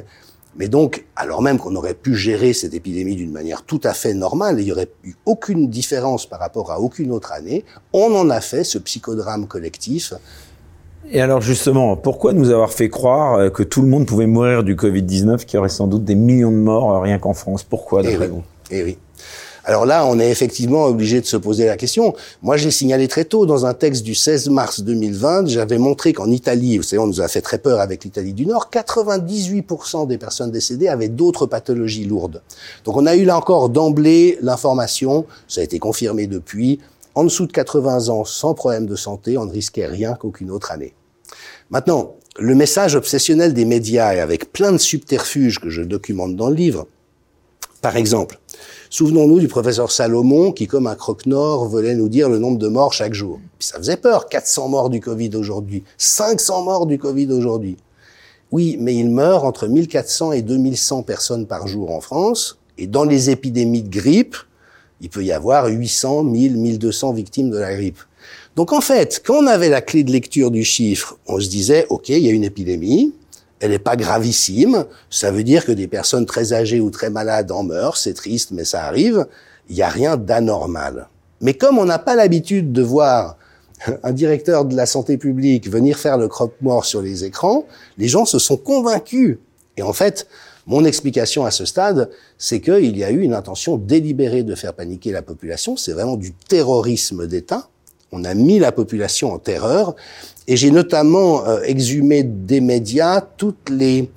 [0.57, 4.15] mais donc, alors même qu'on aurait pu gérer cette épidémie d'une manière tout à fait
[4.15, 8.29] normale, il n'y aurait eu aucune différence par rapport à aucune autre année, on en
[8.31, 10.15] a fait ce psychodrame collectif.
[11.11, 14.63] Et alors justement, pourquoi nous avoir fait croire euh, que tout le monde pouvait mourir
[14.63, 17.63] du Covid-19, qu'il y aurait sans doute des millions de morts euh, rien qu'en France?
[17.63, 18.43] Pourquoi, d'après eh vous?
[18.71, 18.99] Eh oui.
[19.69, 22.15] Alors là, on est effectivement obligé de se poser la question.
[22.41, 26.31] Moi, j'ai signalé très tôt dans un texte du 16 mars 2020, j'avais montré qu'en
[26.31, 30.17] Italie, vous savez, on nous a fait très peur avec l'Italie du Nord, 98% des
[30.17, 32.41] personnes décédées avaient d'autres pathologies lourdes.
[32.87, 36.81] Donc on a eu là encore d'emblée l'information, ça a été confirmé depuis,
[37.15, 40.73] en dessous de 80 ans, sans problème de santé, on ne risquait rien qu'aucune autre
[40.73, 40.95] année.
[41.69, 46.57] Maintenant, le message obsessionnel des médias avec plein de subterfuges que je documente dans le
[46.57, 46.87] livre,
[47.83, 48.41] par exemple,
[48.91, 52.93] Souvenons-nous du professeur Salomon qui, comme un croque-nord, voulait nous dire le nombre de morts
[52.93, 53.39] chaque jour.
[53.59, 57.77] Puis ça faisait peur, 400 morts du Covid aujourd'hui, 500 morts du Covid aujourd'hui.
[58.51, 63.05] Oui, mais il meurt entre 1400 et 2100 personnes par jour en France, et dans
[63.05, 64.37] les épidémies de grippe,
[65.01, 67.99] il peut y avoir 800, 1000, 1200 victimes de la grippe.
[68.57, 71.87] Donc en fait, quand on avait la clé de lecture du chiffre, on se disait,
[71.91, 73.13] OK, il y a une épidémie,
[73.61, 74.85] elle n'est pas gravissime.
[75.11, 77.97] Ça veut dire que des personnes très âgées ou très malades en meurent.
[77.97, 79.27] C'est triste, mais ça arrive.
[79.69, 81.09] Il n'y a rien d'anormal.
[81.41, 83.37] Mais comme on n'a pas l'habitude de voir
[84.03, 87.65] un directeur de la santé publique venir faire le croque-mort sur les écrans,
[87.97, 89.39] les gens se sont convaincus.
[89.77, 90.27] Et en fait,
[90.67, 94.75] mon explication à ce stade, c'est qu'il y a eu une intention délibérée de faire
[94.75, 95.77] paniquer la population.
[95.77, 97.69] C'est vraiment du terrorisme d'État.
[98.11, 99.95] On a mis la population en terreur
[100.49, 104.11] et j'ai notamment euh, exhumé des médias toutes les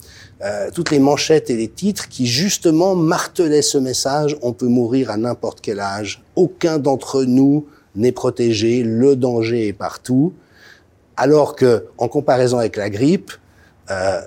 [0.44, 4.36] euh, toutes les manchettes et les titres qui justement martelaient ce message.
[4.42, 9.74] On peut mourir à n'importe quel âge, aucun d'entre nous n'est protégé, le danger est
[9.74, 10.34] partout,
[11.16, 13.32] alors que en comparaison avec la grippe,
[13.92, 14.22] euh,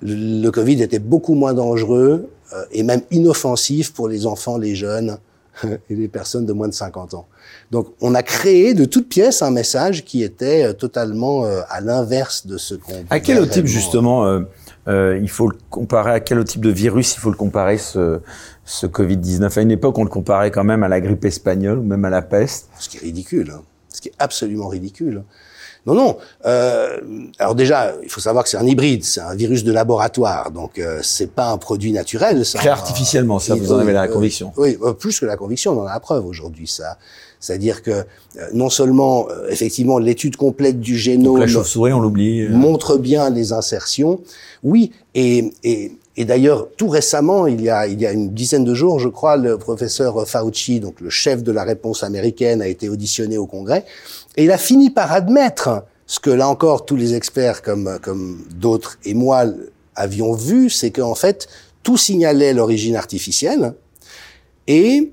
[0.00, 5.18] le, Covid était beaucoup moins dangereux euh, et même inoffensif pour les enfants, les jeunes
[5.64, 7.28] et les personnes de moins de 50 ans.
[7.72, 11.80] Donc, on a créé de toutes pièces un message qui était euh, totalement euh, à
[11.80, 12.92] l'inverse de ce qu'on.
[13.08, 14.26] À quel type justement
[14.88, 16.10] euh, il faut le comparer?
[16.12, 18.20] À quel type de virus il faut le comparer ce,
[18.66, 21.78] ce Covid 19 À une époque, on le comparait quand même à la grippe espagnole
[21.78, 22.68] ou même à la peste.
[22.78, 23.62] Ce qui est ridicule, hein.
[23.88, 25.22] ce qui est absolument ridicule.
[25.86, 26.16] Non, non.
[26.46, 26.98] Euh,
[27.38, 30.78] alors déjà, il faut savoir que c'est un hybride, c'est un virus de laboratoire, donc
[30.78, 32.44] euh, c'est pas un produit naturel.
[32.44, 34.52] Ça, Créé artificiellement, ça, vous en avez la conviction.
[34.56, 36.68] Oui, plus que la conviction, on en a la preuve aujourd'hui.
[36.68, 36.98] Ça,
[37.42, 38.04] c'est-à-dire que euh,
[38.54, 42.50] non seulement, euh, effectivement, l'étude complète du génome, la chauve-souris, on l'oublie, euh.
[42.50, 44.20] montre bien les insertions.
[44.62, 48.64] Oui, et, et, et d'ailleurs, tout récemment, il y, a, il y a une dizaine
[48.64, 52.68] de jours, je crois, le professeur Fauci, donc le chef de la réponse américaine, a
[52.68, 53.84] été auditionné au Congrès,
[54.36, 58.44] et il a fini par admettre ce que là encore tous les experts comme comme
[58.54, 59.44] d'autres et moi
[59.94, 61.48] avions vu, c'est qu'en fait
[61.82, 63.74] tout signalait l'origine artificielle
[64.66, 65.12] et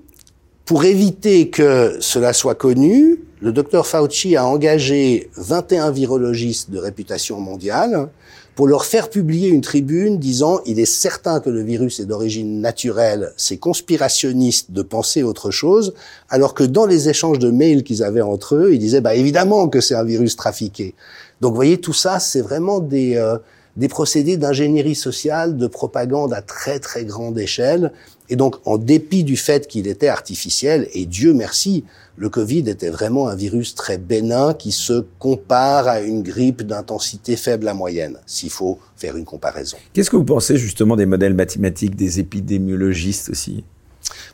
[0.69, 7.39] pour éviter que cela soit connu, le docteur Fauci a engagé 21 virologistes de réputation
[7.39, 8.09] mondiale
[8.53, 12.61] pour leur faire publier une tribune disant il est certain que le virus est d'origine
[12.61, 15.95] naturelle, c'est conspirationniste de penser autre chose,
[16.29, 19.69] alors que dans les échanges de mails qu'ils avaient entre eux, ils disaient bah évidemment
[19.69, 20.93] que c'est un virus trafiqué.
[21.41, 23.39] Donc vous voyez tout ça, c'est vraiment des euh,
[23.75, 27.91] des procédés d'ingénierie sociale, de propagande à très très grande échelle
[28.29, 31.83] Et donc, en dépit du fait qu'il était artificiel, et Dieu merci,
[32.15, 37.35] le Covid était vraiment un virus très bénin qui se compare à une grippe d'intensité
[37.35, 39.77] faible à moyenne, s'il faut faire une comparaison.
[39.93, 43.63] Qu'est-ce que vous pensez justement des modèles mathématiques des épidémiologistes aussi?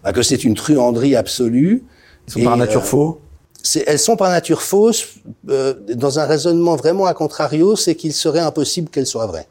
[0.04, 1.84] Bah, Que c'est une truanderie absolue.
[2.28, 3.22] Ils sont par nature euh, faux?
[3.88, 5.16] elles sont par nature fausses.
[5.50, 9.48] Euh, dans un raisonnement vraiment à contrario, c'est qu'il serait impossible qu'elles soient vraies.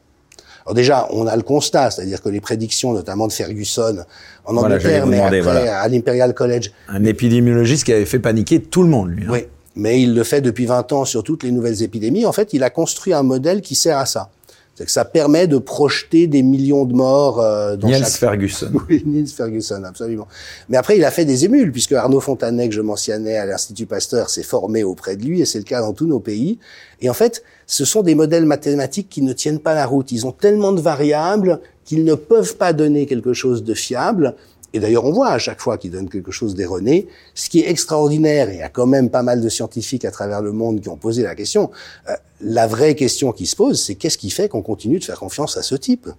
[0.65, 4.03] Alors déjà, on a le constat, c'est-à-dire que les prédictions, notamment de Ferguson
[4.45, 6.71] en Angleterre, mais après à l'Imperial College.
[6.89, 9.25] Un épidémiologiste qui avait fait paniquer tout le monde, lui.
[9.25, 9.29] Hein.
[9.31, 12.25] Oui, mais il le fait depuis 20 ans sur toutes les nouvelles épidémies.
[12.25, 14.29] En fait, il a construit un modèle qui sert à ça.
[14.75, 18.71] C'est que ça permet de projeter des millions de morts euh, dans Niels Ferguson.
[18.89, 20.27] Oui, Niels Ferguson, absolument.
[20.67, 23.85] Mais après, il a fait des émules, puisque Arnaud Fontanet, que je mentionnais à l'Institut
[23.85, 26.59] Pasteur, s'est formé auprès de lui, et c'est le cas dans tous nos pays.
[26.99, 30.11] Et en fait, ce sont des modèles mathématiques qui ne tiennent pas la route.
[30.11, 34.35] Ils ont tellement de variables qu'ils ne peuvent pas donner quelque chose de fiable.
[34.75, 37.07] Et d'ailleurs, on voit à chaque fois qu'ils donnent quelque chose d'erroné.
[37.33, 40.11] Ce qui est extraordinaire, et il y a quand même pas mal de scientifiques à
[40.11, 41.71] travers le monde qui ont posé la question,
[42.09, 45.17] euh, la vraie question qui se pose, c'est qu'est-ce qui fait qu'on continue de faire
[45.17, 46.09] confiance à ce type?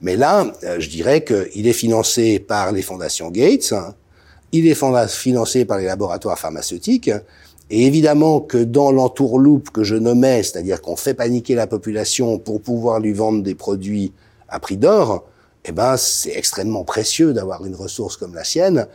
[0.00, 3.74] Mais là, euh, je dirais qu'il est financé par les fondations Gates,
[4.52, 7.10] il est financé par les laboratoires pharmaceutiques,
[7.68, 12.62] et évidemment que dans l'entourloupe que je nommais, c'est-à-dire qu'on fait paniquer la population pour
[12.62, 14.14] pouvoir lui vendre des produits
[14.48, 15.26] à prix d'or,
[15.68, 18.86] eh ben, c'est extrêmement précieux d'avoir une ressource comme la sienne.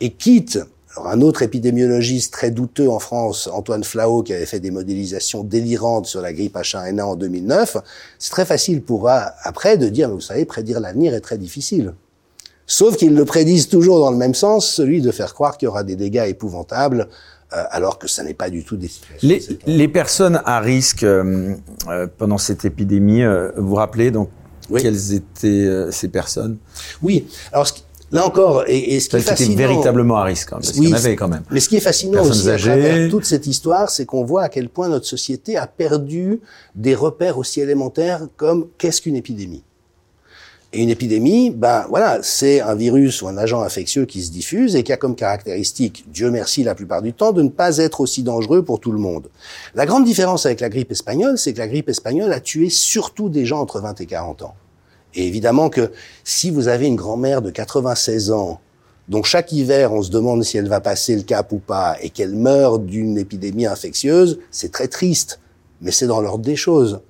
[0.00, 0.58] Et quitte,
[0.94, 5.44] alors un autre épidémiologiste très douteux en France, Antoine Flao, qui avait fait des modélisations
[5.44, 7.78] délirantes sur la grippe H1N1 en 2009,
[8.18, 11.94] c'est très facile pour après de dire, mais vous savez, prédire l'avenir est très difficile.
[12.66, 15.68] Sauf qu'ils le prédisent toujours dans le même sens, celui de faire croire qu'il y
[15.68, 17.08] aura des dégâts épouvantables,
[17.52, 19.28] euh, alors que ça n'est pas du tout des situations.
[19.28, 21.54] Les, les personnes à risque euh,
[21.88, 23.24] euh, pendant cette épidémie,
[23.56, 24.28] vous vous rappelez donc
[24.78, 26.58] quelles étaient euh, ces personnes
[27.02, 27.26] Oui.
[27.52, 27.66] Alors,
[28.12, 30.92] là encore, et, et ce qui est fascinant, véritablement à risque, hein, parce qu'il y
[30.92, 31.42] en avait quand même.
[31.50, 34.48] Mais ce qui est fascinant aussi à travers toute cette histoire, c'est qu'on voit à
[34.48, 36.40] quel point notre société a perdu
[36.74, 39.62] des repères aussi élémentaires comme qu'est-ce qu'une épidémie.
[40.72, 44.76] Et une épidémie, ben voilà, c'est un virus ou un agent infectieux qui se diffuse
[44.76, 48.00] et qui a comme caractéristique, Dieu merci la plupart du temps, de ne pas être
[48.00, 49.30] aussi dangereux pour tout le monde.
[49.74, 53.28] La grande différence avec la grippe espagnole, c'est que la grippe espagnole a tué surtout
[53.28, 54.54] des gens entre 20 et 40 ans.
[55.14, 55.90] Et évidemment que
[56.24, 58.60] si vous avez une grand-mère de 96 ans,
[59.08, 62.10] dont chaque hiver on se demande si elle va passer le cap ou pas, et
[62.10, 65.40] qu'elle meurt d'une épidémie infectieuse, c'est très triste,
[65.80, 67.00] mais c'est dans l'ordre des choses.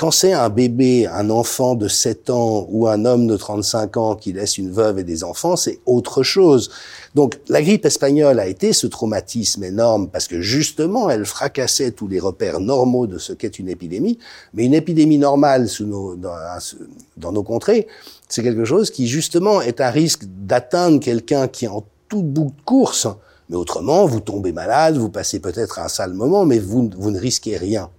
[0.00, 4.16] Quand c'est un bébé, un enfant de 7 ans ou un homme de 35 ans
[4.16, 6.70] qui laisse une veuve et des enfants, c'est autre chose.
[7.14, 12.08] Donc la grippe espagnole a été ce traumatisme énorme parce que justement elle fracassait tous
[12.08, 14.18] les repères normaux de ce qu'est une épidémie.
[14.54, 17.86] Mais une épidémie normale sous nos, dans, nos contrées,
[18.26, 22.54] c'est quelque chose qui justement est un risque d'atteindre quelqu'un qui est en tout bout
[22.56, 23.06] de course.
[23.50, 27.58] Mais autrement, vous tombez malade, vous passez peut-être un sale moment, mais vous ne risquez
[27.58, 27.90] rien.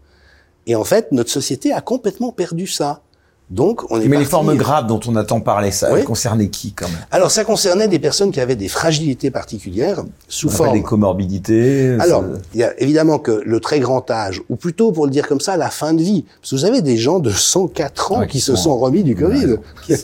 [0.72, 3.02] Et en fait, notre société a complètement perdu ça.
[3.52, 6.72] Donc, on est Mais les formes graves dont on a tant parlé, ça concernait qui
[6.72, 7.06] quand même?
[7.12, 11.98] Alors, ça concernait des personnes qui avaient des fragilités particulières sous on forme des comorbidités.
[12.00, 15.28] Alors, il y a évidemment que le très grand âge, ou plutôt pour le dire
[15.28, 16.24] comme ça, la fin de vie.
[16.40, 19.58] Parce que vous avez des gens de 104 ans qui, se sont remis du Covid.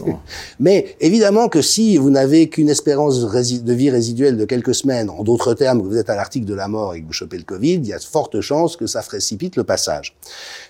[0.60, 5.24] Mais évidemment que si vous n'avez qu'une espérance de vie résiduelle de quelques semaines, en
[5.24, 7.44] d'autres termes, que vous êtes à l'article de la mort et que vous chopez le
[7.44, 10.16] Covid, il y a de fortes chances que ça précipite le passage.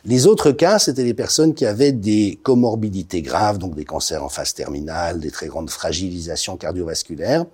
[0.07, 4.23] Les autres cas, c'était les personnes qui avaient des comorbidités morbidités graves, donc des cancers
[4.23, 7.45] en phase terminale, des très grandes fragilisations cardiovasculaires.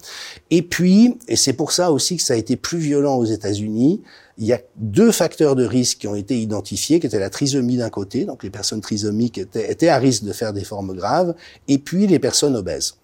[0.51, 4.03] Et puis, et c'est pour ça aussi que ça a été plus violent aux États-Unis,
[4.37, 7.77] il y a deux facteurs de risque qui ont été identifiés, qui étaient la trisomie
[7.77, 11.33] d'un côté, donc les personnes trisomiques étaient, étaient à risque de faire des formes graves,
[11.67, 12.97] et puis les personnes obèses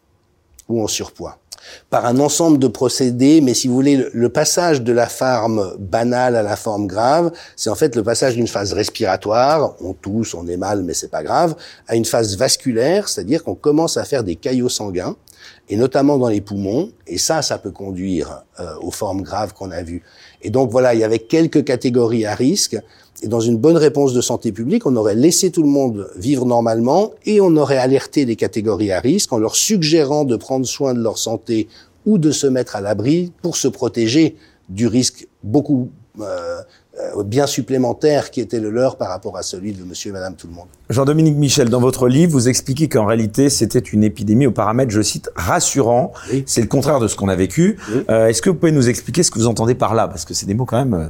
[0.68, 1.40] ou en surpoids
[1.90, 6.36] par un ensemble de procédés, mais si vous voulez, le, passage de la forme banale
[6.36, 10.48] à la forme grave, c'est en fait le passage d'une phase respiratoire, on tousse, on
[10.48, 11.56] est mal, mais c'est pas grave,
[11.88, 15.16] à une phase vasculaire, c'est-à-dire qu'on commence à faire des caillots sanguins,
[15.70, 19.72] et notamment dans les poumons, et ça, ça peut conduire euh, aux formes graves qu'on
[19.72, 20.04] a vues.
[20.42, 22.78] Et donc voilà, il y avait quelques catégories à risque,
[23.22, 26.46] et dans une bonne réponse de santé publique, on aurait laissé tout le monde vivre
[26.46, 30.94] normalement et on aurait alerté les catégories à risque en leur suggérant de prendre soin
[30.94, 31.68] de leur santé
[32.06, 34.36] ou de se mettre à l'abri pour se protéger
[34.70, 35.90] du risque beaucoup
[36.22, 36.62] euh,
[37.00, 40.36] euh, bien supplémentaire qui était le leur par rapport à celui de monsieur et madame
[40.36, 40.68] tout le monde.
[40.90, 45.02] Jean-Dominique Michel, dans votre livre, vous expliquez qu'en réalité, c'était une épidémie aux paramètres, je
[45.02, 46.12] cite, rassurants.
[46.46, 47.78] C'est le contraire de ce qu'on a vécu.
[48.10, 50.08] Euh, Est-ce que vous pouvez nous expliquer ce que vous entendez par là?
[50.08, 51.10] Parce que c'est des mots quand même euh,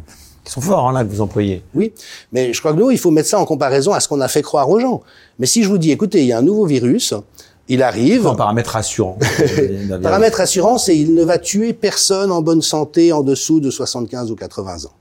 [0.49, 1.61] qui sont forts, hein, là, que vous employez.
[1.75, 1.93] Oui,
[2.31, 4.27] mais je crois que nous, il faut mettre ça en comparaison à ce qu'on a
[4.27, 5.01] fait croire aux gens.
[5.37, 7.13] Mais si je vous dis, écoutez, il y a un nouveau virus,
[7.67, 8.25] Il arrive.
[8.25, 9.19] Un paramètre rassurant.
[10.01, 14.31] paramètre rassurant, c'est il ne va tuer personne en bonne santé en dessous de 75
[14.31, 14.91] ou 80 ans.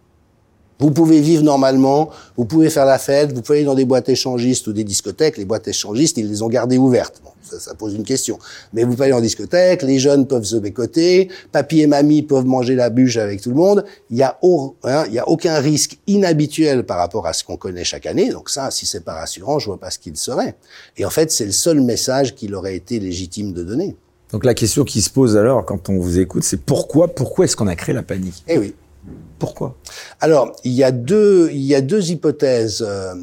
[0.81, 4.09] Vous pouvez vivre normalement, vous pouvez faire la fête, vous pouvez aller dans des boîtes
[4.09, 5.37] échangistes ou des discothèques.
[5.37, 7.21] Les boîtes échangistes, ils les ont gardées ouvertes.
[7.25, 8.39] Bon, ça, ça, pose une question.
[8.73, 12.45] Mais vous pouvez aller en discothèque, les jeunes peuvent se bécoter, papy et mamie peuvent
[12.45, 13.85] manger la bûche avec tout le monde.
[14.11, 14.39] Il y a,
[14.85, 18.31] hein, il y a aucun risque inhabituel par rapport à ce qu'on connaît chaque année.
[18.31, 20.55] Donc ça, si c'est pas rassurant, je vois pas ce qu'il serait.
[20.97, 23.97] Et en fait, c'est le seul message qu'il aurait été légitime de donner.
[24.31, 27.57] Donc la question qui se pose alors, quand on vous écoute, c'est pourquoi, pourquoi est-ce
[27.57, 28.45] qu'on a créé la panique?
[28.47, 28.75] Eh oui.
[29.39, 29.77] Pourquoi?
[30.21, 33.15] Alors, il y a deux, il y a deux hypothèses, euh,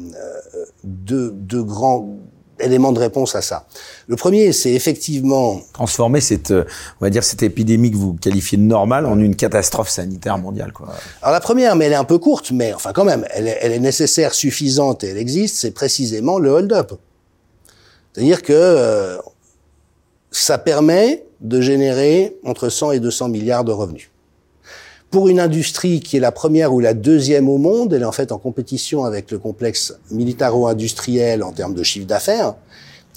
[0.84, 2.16] deux, deux grands
[2.58, 3.66] éléments de réponse à ça.
[4.08, 6.64] Le premier, c'est effectivement transformer cette, euh,
[7.00, 10.72] on va dire cette épidémie que vous qualifiez de normale en une catastrophe sanitaire mondiale.
[10.72, 10.88] Quoi.
[11.22, 13.58] Alors la première, mais elle est un peu courte, mais enfin quand même, elle est,
[13.60, 15.56] elle est nécessaire, suffisante et elle existe.
[15.56, 16.92] C'est précisément le hold-up.
[18.12, 19.18] C'est-à-dire que euh,
[20.30, 24.10] ça permet de générer entre 100 et 200 milliards de revenus
[25.16, 28.12] pour une industrie qui est la première ou la deuxième au monde, elle est en
[28.12, 32.54] fait en compétition avec le complexe militaro-industriel en termes de chiffre d'affaires,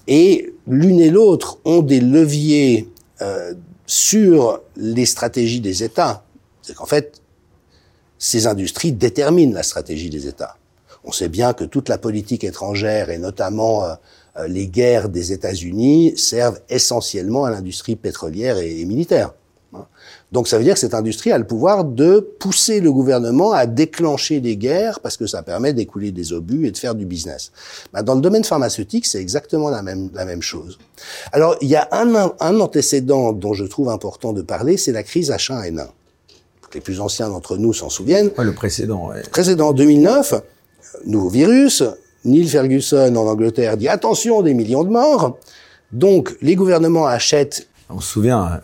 [0.07, 2.87] et l'une et l'autre ont des leviers
[3.21, 3.53] euh,
[3.85, 6.23] sur les stratégies des États.
[6.61, 7.21] C'est qu'en fait,
[8.17, 10.55] ces industries déterminent la stratégie des États.
[11.03, 13.95] On sait bien que toute la politique étrangère et notamment euh,
[14.37, 19.33] euh, les guerres des États-Unis servent essentiellement à l'industrie pétrolière et militaire.
[20.31, 23.65] Donc ça veut dire que cette industrie a le pouvoir de pousser le gouvernement à
[23.65, 27.51] déclencher des guerres parce que ça permet d'écouler des obus et de faire du business.
[27.93, 30.77] Bah, dans le domaine pharmaceutique, c'est exactement la même, la même chose.
[31.31, 35.03] Alors il y a un, un antécédent dont je trouve important de parler, c'est la
[35.03, 35.87] crise H1N1.
[36.75, 38.29] Les plus anciens d'entre nous s'en souviennent.
[38.37, 39.09] le précédent.
[39.09, 39.23] Ouais.
[39.31, 40.35] Précédent 2009,
[41.05, 41.83] nouveau virus.
[42.25, 45.37] Neil Ferguson en Angleterre dit attention des millions de morts.
[45.91, 47.67] Donc les gouvernements achètent.
[47.89, 48.61] On se souvient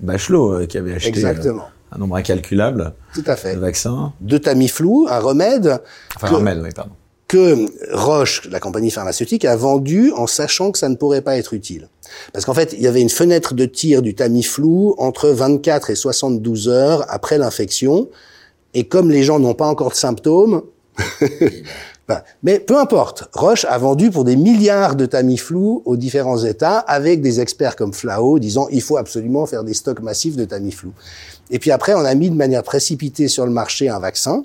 [0.00, 1.52] Bachelot euh, qui avait acheté euh,
[1.92, 3.54] un nombre incalculable Tout à fait.
[3.54, 4.12] de vaccins.
[4.20, 5.80] De Tamiflu, un remède.
[6.16, 6.92] Enfin, un remède, oui, pardon.
[7.28, 11.54] Que Roche, la compagnie pharmaceutique, a vendu en sachant que ça ne pourrait pas être
[11.54, 11.88] utile.
[12.32, 15.94] Parce qu'en fait, il y avait une fenêtre de tir du Tamiflu entre 24 et
[15.94, 18.08] 72 heures après l'infection.
[18.74, 20.62] Et comme les gens n'ont pas encore de symptômes,
[22.42, 27.22] mais peu importe, Roche a vendu pour des milliards de Tamiflu aux différents États avec
[27.22, 30.90] des experts comme Flao disant il faut absolument faire des stocks massifs de Tamiflu.
[31.50, 34.44] Et puis après, on a mis de manière précipitée sur le marché un vaccin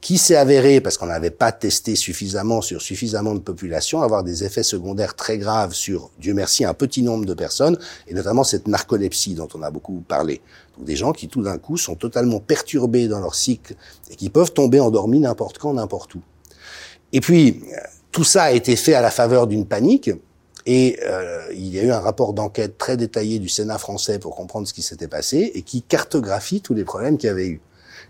[0.00, 4.44] qui s'est avéré, parce qu'on n'avait pas testé suffisamment sur suffisamment de population, avoir des
[4.44, 8.68] effets secondaires très graves sur, Dieu merci, un petit nombre de personnes, et notamment cette
[8.68, 10.42] narcolepsie dont on a beaucoup parlé.
[10.76, 13.76] Donc des gens qui tout d'un coup sont totalement perturbés dans leur cycle
[14.10, 16.20] et qui peuvent tomber endormis n'importe quand, n'importe où.
[17.14, 17.62] Et puis,
[18.10, 20.10] tout ça a été fait à la faveur d'une panique.
[20.66, 24.34] Et euh, il y a eu un rapport d'enquête très détaillé du Sénat français pour
[24.34, 27.60] comprendre ce qui s'était passé et qui cartographie tous les problèmes qu'il y avait eu.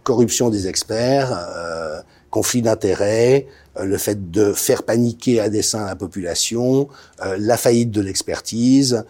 [0.05, 5.97] Corruption des experts, euh, conflit d'intérêts, euh, le fait de faire paniquer à dessein la
[5.97, 6.89] population,
[7.25, 9.05] euh, la faillite de l'expertise,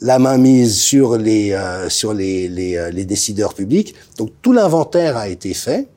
[0.00, 1.58] la mainmise sur les
[1.88, 3.96] sur les, les, les décideurs publics.
[4.16, 5.88] Donc tout l'inventaire a été fait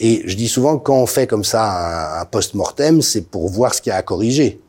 [0.00, 3.74] et je dis souvent que quand on fait comme ça un, post-mortem, c'est pour voir
[3.74, 4.60] ce qu'il y a à corriger.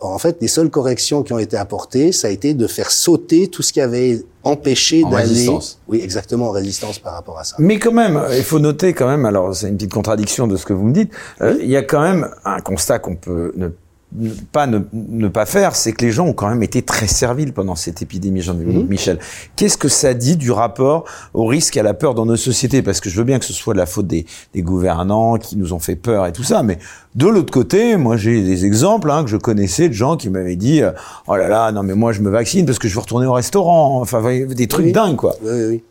[0.00, 3.48] en fait, les seules corrections qui ont été apportées, ça a été de faire sauter
[3.48, 5.48] tout ce qui avait empêché d'aller.
[5.88, 7.56] Oui, exactement, en résistance par rapport à ça.
[7.58, 10.66] Mais quand même, il faut noter quand même, alors c'est une petite contradiction de ce
[10.66, 13.68] que vous me dites, euh, il y a quand même un constat qu'on peut ne
[14.52, 17.74] pas ne, pas faire, c'est que les gens ont quand même été très serviles pendant
[17.74, 18.90] cette épidémie, Jean-Dominique mhm.
[18.90, 19.18] Michel.
[19.56, 22.82] Qu'est-ce que ça dit du rapport au risque et à la peur dans nos sociétés?
[22.82, 25.72] Parce que je veux bien que ce soit de la faute des, gouvernants qui nous
[25.72, 26.78] ont fait peur et tout ça, mais
[27.14, 30.56] de l'autre côté, moi j'ai des exemples hein, que je connaissais de gens qui m'avaient
[30.56, 30.92] dit euh,
[31.26, 33.32] oh là là non mais moi je me vaccine parce que je veux retourner au
[33.32, 34.00] restaurant.
[34.00, 35.34] Enfin des trucs dingues quoi.
[35.42, 35.82] Oui, oui,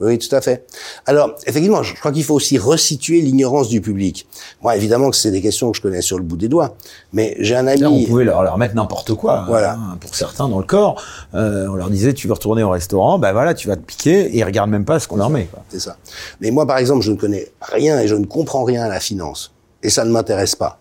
[0.00, 0.18] oui.
[0.18, 0.66] Tout à fait.
[1.06, 4.26] Alors, effectivement, je crois qu'il faut aussi resituer l'ignorance du public.
[4.62, 6.76] Moi, évidemment que c'est des questions que je connais sur le bout des doigts,
[7.12, 7.84] mais j'ai un ami...
[7.84, 9.74] on pouvait leur, leur mettre n'importe quoi, voilà.
[9.74, 11.02] Hein, pour certains dans le corps.
[11.34, 14.26] Euh, on leur disait, tu veux retourner au restaurant, ben voilà, tu vas te piquer,
[14.26, 15.48] et ils regardent même pas ce qu'on leur met.
[15.68, 15.96] C'est ça.
[16.40, 19.00] Mais moi, par exemple, je ne connais rien et je ne comprends rien à la
[19.00, 19.52] finance.
[19.82, 20.80] Et ça ne m'intéresse pas.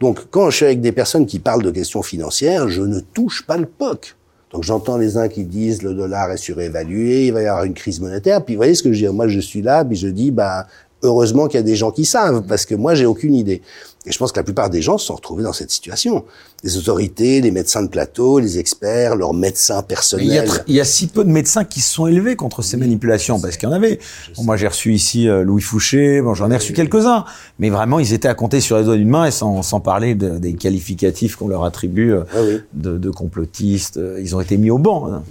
[0.00, 3.44] Donc, quand je suis avec des personnes qui parlent de questions financières, je ne touche
[3.46, 4.16] pas le POC.
[4.52, 7.74] Donc j'entends les uns qui disent le dollar est surévalué, il va y avoir une
[7.74, 8.44] crise monétaire.
[8.44, 10.66] Puis vous voyez ce que je dis Moi je suis là, puis je dis bah
[11.02, 13.62] Heureusement qu'il y a des gens qui savent, parce que moi, j'ai aucune idée.
[14.06, 16.24] Et je pense que la plupart des gens se sont retrouvés dans cette situation.
[16.64, 20.48] Les autorités, les médecins de plateau, les experts, leurs médecins personnels.
[20.66, 23.56] Il y, a, si peu de médecins qui se sont élevés contre ces manipulations, parce
[23.56, 23.98] qu'il y en avait.
[24.42, 27.26] moi, j'ai reçu ici euh, Louis Fouché, bon, j'en ai reçu quelques-uns,
[27.58, 30.14] mais vraiment, ils étaient à compter sur les doigts d'une main, et sans, sans parler
[30.14, 32.38] des qualificatifs qu'on leur attribue euh, ah
[32.72, 34.00] de, de, complotistes.
[34.18, 35.22] Ils ont été mis au banc, hein,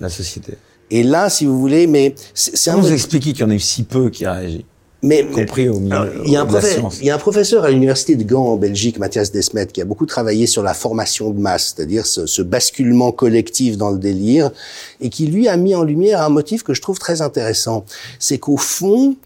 [0.00, 0.54] la société.
[0.90, 2.76] Et là, si vous voulez, mais c'est un.
[2.76, 4.64] Vous expliquer qu'il y en a eu si peu qui a réagi?
[5.02, 6.48] Mais compris au milieu, il, y a un
[7.00, 9.86] il y a un professeur à l'université de Gand en Belgique, Mathias Desmet, qui a
[9.86, 14.50] beaucoup travaillé sur la formation de masse, c'est-à-dire ce, ce, basculement collectif dans le délire,
[15.00, 17.86] et qui lui a mis en lumière un motif que je trouve très intéressant.
[18.18, 19.16] C'est qu'au fond,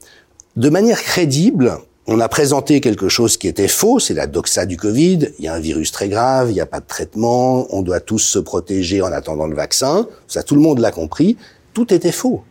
[0.56, 4.76] de manière crédible, on a présenté quelque chose qui était faux, c'est la doxa du
[4.76, 5.30] Covid.
[5.38, 8.00] Il y a un virus très grave, il n'y a pas de traitement, on doit
[8.00, 10.06] tous se protéger en attendant le vaccin.
[10.28, 11.38] Ça, tout le monde l'a compris.
[11.72, 12.42] Tout était faux.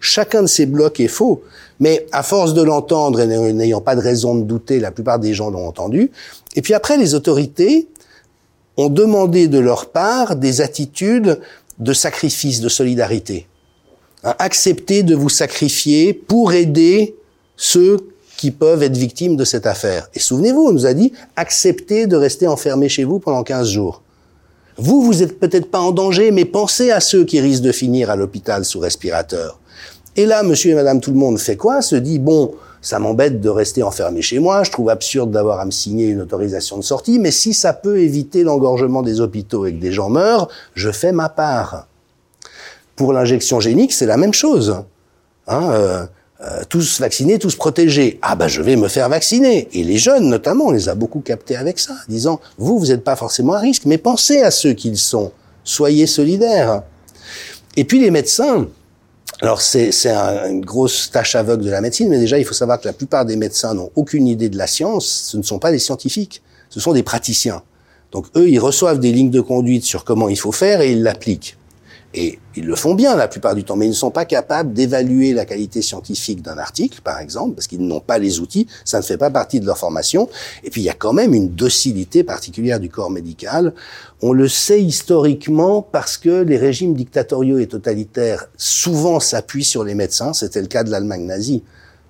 [0.00, 1.42] Chacun de ces blocs est faux.
[1.82, 5.34] Mais à force de l'entendre et n'ayant pas de raison de douter, la plupart des
[5.34, 6.12] gens l'ont entendu.
[6.54, 7.88] Et puis après, les autorités
[8.76, 11.40] ont demandé de leur part des attitudes
[11.80, 13.48] de sacrifice, de solidarité.
[14.22, 17.16] Hein, accepter de vous sacrifier pour aider
[17.56, 17.96] ceux
[18.36, 20.08] qui peuvent être victimes de cette affaire.
[20.14, 24.02] Et souvenez-vous, on nous a dit, acceptez de rester enfermé chez vous pendant 15 jours.
[24.76, 28.08] Vous, vous êtes peut-être pas en danger, mais pensez à ceux qui risquent de finir
[28.08, 29.58] à l'hôpital sous respirateur.
[30.16, 31.80] Et là, monsieur et madame tout le monde fait quoi?
[31.80, 35.64] Se dit, bon, ça m'embête de rester enfermé chez moi, je trouve absurde d'avoir à
[35.64, 39.72] me signer une autorisation de sortie, mais si ça peut éviter l'engorgement des hôpitaux et
[39.72, 41.86] que des gens meurent, je fais ma part.
[42.96, 44.82] Pour l'injection génique, c'est la même chose.
[45.46, 46.06] Hein, euh,
[46.42, 48.18] euh, tous vaccinés, tous protégés.
[48.20, 49.68] Ah ben je vais me faire vacciner.
[49.72, 53.04] Et les jeunes notamment, on les a beaucoup captés avec ça, disant, vous, vous n'êtes
[53.04, 55.30] pas forcément à risque, mais pensez à ceux qu'ils sont.
[55.62, 56.82] Soyez solidaires.
[57.76, 58.66] Et puis les médecins,
[59.40, 62.86] alors c'est une grosse tâche aveugle de la médecine, mais déjà il faut savoir que
[62.86, 65.06] la plupart des médecins n'ont aucune idée de la science.
[65.06, 67.62] Ce ne sont pas des scientifiques, ce sont des praticiens.
[68.12, 71.02] Donc eux, ils reçoivent des lignes de conduite sur comment il faut faire et ils
[71.02, 71.56] l'appliquent.
[72.14, 74.72] Et ils le font bien la plupart du temps, mais ils ne sont pas capables
[74.74, 78.98] d'évaluer la qualité scientifique d'un article, par exemple, parce qu'ils n'ont pas les outils, ça
[78.98, 80.28] ne fait pas partie de leur formation.
[80.62, 83.72] Et puis il y a quand même une docilité particulière du corps médical.
[84.20, 89.94] On le sait historiquement parce que les régimes dictatoriaux et totalitaires souvent s'appuient sur les
[89.94, 90.32] médecins.
[90.34, 91.64] C'était le cas de l'Allemagne nazie.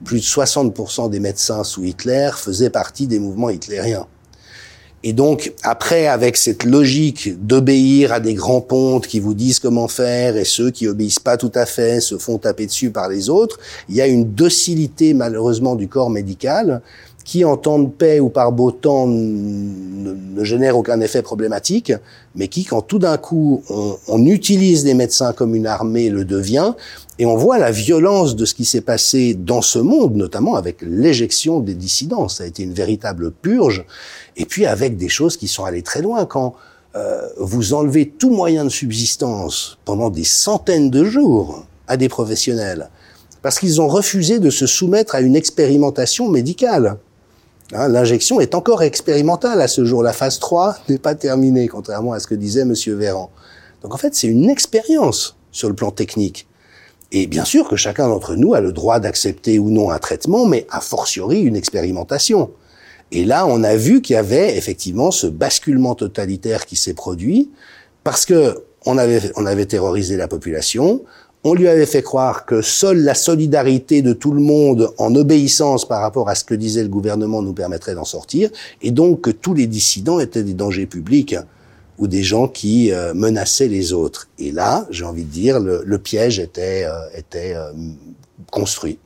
[0.05, 4.07] Plus de 60% des médecins sous Hitler faisaient partie des mouvements hitlériens.
[5.05, 9.89] Et donc, après, avec cette logique d'obéir à des grands pontes qui vous disent comment
[9.89, 13.29] faire et ceux qui obéissent pas tout à fait se font taper dessus par les
[13.29, 16.83] autres, il y a une docilité, malheureusement, du corps médical
[17.25, 21.93] qui, en temps de paix ou par beau temps, ne, génère aucun effet problématique,
[22.35, 26.25] mais qui, quand tout d'un coup, on, on, utilise les médecins comme une armée, le
[26.25, 26.73] devient,
[27.19, 30.79] et on voit la violence de ce qui s'est passé dans ce monde, notamment avec
[30.83, 32.29] l'éjection des dissidents.
[32.29, 33.85] Ça a été une véritable purge,
[34.37, 36.27] et puis avec des choses qui sont allées très loin.
[36.27, 36.55] Quand
[36.95, 42.91] euh, vous enlevez tout moyen de subsistance pendant des centaines de jours à des professionnels,
[43.43, 46.97] parce qu'ils ont refusé de se soumettre à une expérimentation médicale.
[47.75, 50.03] Hein, L'injection est encore expérimentale à ce jour.
[50.03, 53.31] La phase 3 n'est pas terminée, contrairement à ce que disait Monsieur Véran.
[53.83, 56.47] Donc en fait, c'est une expérience sur le plan technique.
[57.13, 60.47] Et bien sûr que chacun d'entre nous a le droit d'accepter ou non un traitement,
[60.47, 62.51] mais a fortiori une expérimentation.
[63.11, 67.51] Et là, on a vu qu'il y avait effectivement ce basculement totalitaire qui s'est produit
[68.05, 71.03] parce que on avait, on avait terrorisé la population,
[71.45, 75.87] on lui avait fait croire que seule la solidarité de tout le monde en obéissance
[75.87, 79.31] par rapport à ce que disait le gouvernement nous permettrait d'en sortir, et donc que
[79.31, 81.37] tous les dissidents étaient des dangers publics
[81.99, 84.29] ou des gens qui euh, menaçaient les autres.
[84.39, 87.73] Et là, j'ai envie de dire, le, piège était, euh, était euh,
[88.51, 88.99] construit.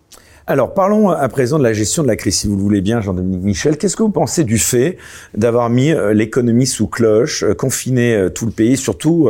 [0.49, 3.01] Alors parlons à présent de la gestion de la crise, si vous le voulez bien,
[3.01, 3.77] Jean-Dominique Michel.
[3.77, 4.97] Qu'est-ce que vous pensez du fait
[5.37, 9.29] d'avoir mis euh, l'économie sous cloche, euh, confiné euh, tout le pays, surtout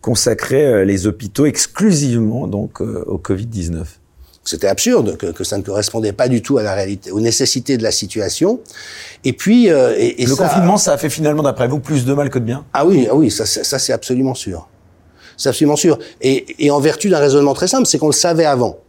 [0.00, 3.84] consacré les hôpitaux exclusivement donc au Covid-19
[4.46, 7.78] c'était absurde, que, que, ça ne correspondait pas du tout à la réalité, aux nécessités
[7.78, 8.60] de la situation.
[9.24, 12.38] Et puis, et, le confinement, ça a fait finalement, d'après vous, plus de mal que
[12.38, 12.66] de bien?
[12.74, 14.68] Ah oui, ah oui, ça, ça c'est absolument sûr.
[15.38, 15.98] C'est absolument sûr.
[16.20, 18.83] Et, et en vertu d'un raisonnement très simple, c'est qu'on le savait avant.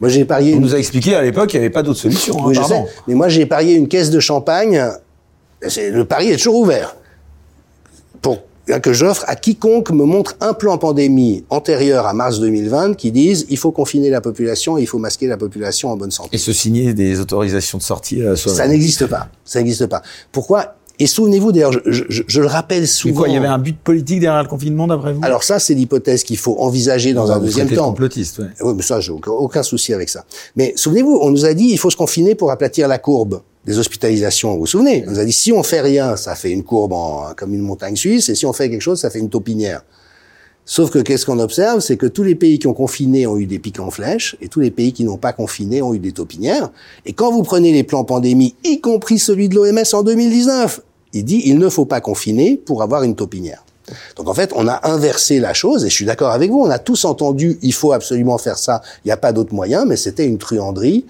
[0.00, 0.54] Moi, j'ai parié.
[0.54, 2.36] On nous a expliqué à l'époque qu'il n'y avait pas d'autre solution.
[2.38, 2.84] Hein, oui, je sais.
[3.06, 4.82] Mais moi, j'ai parié une caisse de champagne.
[5.60, 6.96] Le pari est toujours ouvert.
[8.20, 8.38] Pour
[8.80, 13.46] que j'offre à quiconque me montre un plan pandémie antérieur à mars 2020 qui dise
[13.50, 16.30] il faut confiner la population et il faut masquer la population en bonne santé.
[16.32, 19.28] Et se signer des autorisations de sortie à Ça n'existe pas.
[19.44, 20.02] Ça n'existe pas.
[20.30, 23.12] Pourquoi Et souvenez-vous, d'ailleurs, je, je, je, le rappelle souvent.
[23.12, 25.20] Mais quoi, il y avait un but politique derrière le confinement, d'après vous?
[25.24, 27.86] Alors ça, c'est l'hypothèse qu'il faut envisager dans un deuxième temps.
[27.86, 28.46] complotiste, ouais.
[28.60, 30.24] Oui, mais ça, j'ai aucun, aucun souci avec ça.
[30.54, 33.80] Mais souvenez-vous, on nous a dit, il faut se confiner pour aplatir la courbe des
[33.80, 34.52] hospitalisations.
[34.52, 35.04] Vous vous souvenez?
[35.08, 37.62] On nous a dit, si on fait rien, ça fait une courbe en, comme une
[37.62, 39.82] montagne suisse, et si on fait quelque chose, ça fait une taupinière.
[40.64, 43.46] Sauf que qu'est-ce qu'on observe, c'est que tous les pays qui ont confiné ont eu
[43.46, 46.12] des pics en flèche, et tous les pays qui n'ont pas confiné ont eu des
[46.12, 46.70] taupinières.
[47.06, 50.80] Et quand vous prenez les plans pandémie, y compris celui de l'OMS en 2019,
[51.12, 53.64] il dit il ne faut pas confiner pour avoir une taupinière.
[54.16, 56.70] Donc en fait, on a inversé la chose, et je suis d'accord avec vous, on
[56.70, 59.96] a tous entendu il faut absolument faire ça, il n'y a pas d'autre moyen, mais
[59.96, 61.04] c'était une truanderie.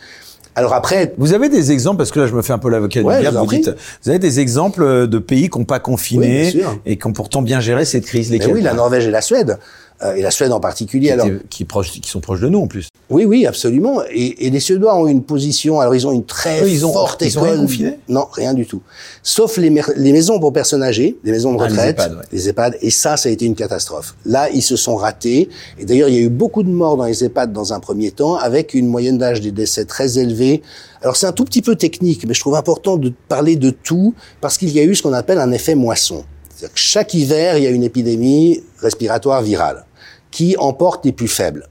[0.55, 3.03] Alors après, vous avez des exemples parce que là je me fais un peu l'avocat
[3.03, 3.39] du diable.
[3.39, 3.71] Vous, dites,
[4.03, 6.53] vous avez des exemples de pays qui n'ont pas confiné
[6.85, 8.31] et qui ont pourtant bien géré cette crise.
[8.31, 9.59] Lesquels oui, la Norvège et la Suède.
[10.03, 11.09] Euh, et la Suède en particulier.
[11.09, 11.65] Qui, alors, qui,
[12.01, 12.89] qui, sont proches de nous en plus.
[13.11, 14.03] Oui, oui, absolument.
[14.11, 15.81] Et, et, les Suédois ont une position.
[15.81, 18.67] Alors ils ont une très ils ont, forte ils Ont rien confiné non, rien du
[18.67, 18.83] tout.
[19.23, 22.91] Sauf les, les, maisons pour personnes âgées, les maisons de retraite, ah, les, EHPAD, Et
[22.91, 24.15] ça, ça a été une catastrophe.
[24.25, 25.49] Là, ils se sont ratés.
[25.79, 28.11] Et d'ailleurs, il y a eu beaucoup de morts dans les EHPAD dans un premier
[28.11, 30.63] temps, avec une moyenne d'âge des décès très élevée.
[31.01, 34.15] Alors c'est un tout petit peu technique, mais je trouve important de parler de tout
[34.41, 36.25] parce qu'il y a eu ce qu'on appelle un effet moisson.
[36.49, 39.85] C'est-à-dire que chaque hiver, il y a une épidémie respiratoire virale
[40.33, 41.69] qui emporte les plus faibles.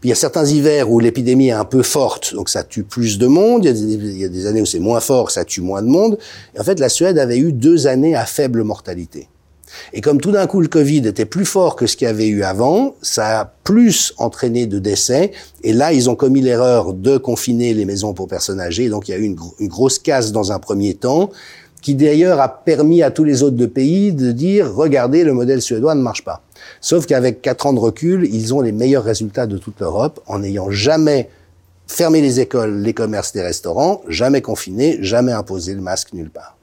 [0.00, 2.84] Puis il y a certains hivers où l'épidémie est un peu forte, donc ça tue
[2.84, 3.66] plus de monde.
[3.66, 6.18] Il y a des, années où c'est moins fort, ça tue moins de monde.
[6.58, 9.28] En fait, la Suède avait eu deux années à faible mortalité.
[9.92, 12.26] Et comme tout d'un coup le Covid était plus fort que ce qu'il y avait
[12.26, 15.32] eu avant, ça a plus entraîné de décès.
[15.62, 18.88] Et là, ils ont commis l'erreur de confiner les maisons pour personnes âgées.
[18.88, 21.30] Donc il y a eu une, une grosse casse dans un premier temps,
[21.82, 25.94] qui d'ailleurs a permis à tous les autres pays de dire regardez, le modèle suédois
[25.94, 26.42] ne marche pas.
[26.80, 30.40] Sauf qu'avec quatre ans de recul, ils ont les meilleurs résultats de toute l'Europe en
[30.40, 31.28] n'ayant jamais
[31.86, 36.56] fermé les écoles, les commerces, les restaurants, jamais confiné, jamais imposé le masque nulle part.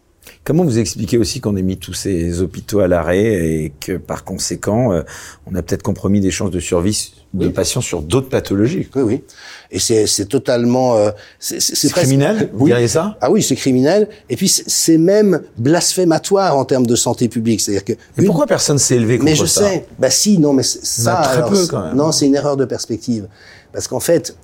[0.43, 4.24] Comment vous expliquez aussi qu'on ait mis tous ces hôpitaux à l'arrêt et que par
[4.24, 5.03] conséquent, euh,
[5.45, 9.23] on a peut-être compromis des chances de survie de patients sur d'autres pathologies Oui, oui.
[9.71, 10.95] Et c'est totalement...
[10.95, 13.17] Euh, c'est criminel, vous diriez ça?
[13.21, 14.09] Ah oui, c'est criminel.
[14.29, 17.61] Et puis c'est même blasphématoire en termes de santé publique.
[17.61, 17.93] C'est-à-dire que...
[18.17, 19.61] Mais pourquoi personne s'est élevé contre ça?
[19.61, 19.85] Mais je sais.
[19.99, 21.21] Bah si, non, mais ça...
[21.23, 21.95] très peu quand même.
[21.95, 23.27] Non, c'est une erreur de perspective.
[23.73, 24.35] Parce qu'en fait,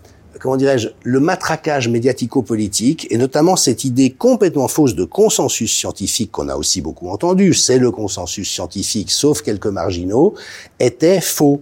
[0.44, 6.50] comment dirais-je, le matraquage médiatico-politique, et notamment cette idée complètement fausse de consensus scientifique qu'on
[6.50, 10.34] a aussi beaucoup entendu, c'est le consensus scientifique, sauf quelques marginaux,
[10.82, 11.62] était faux.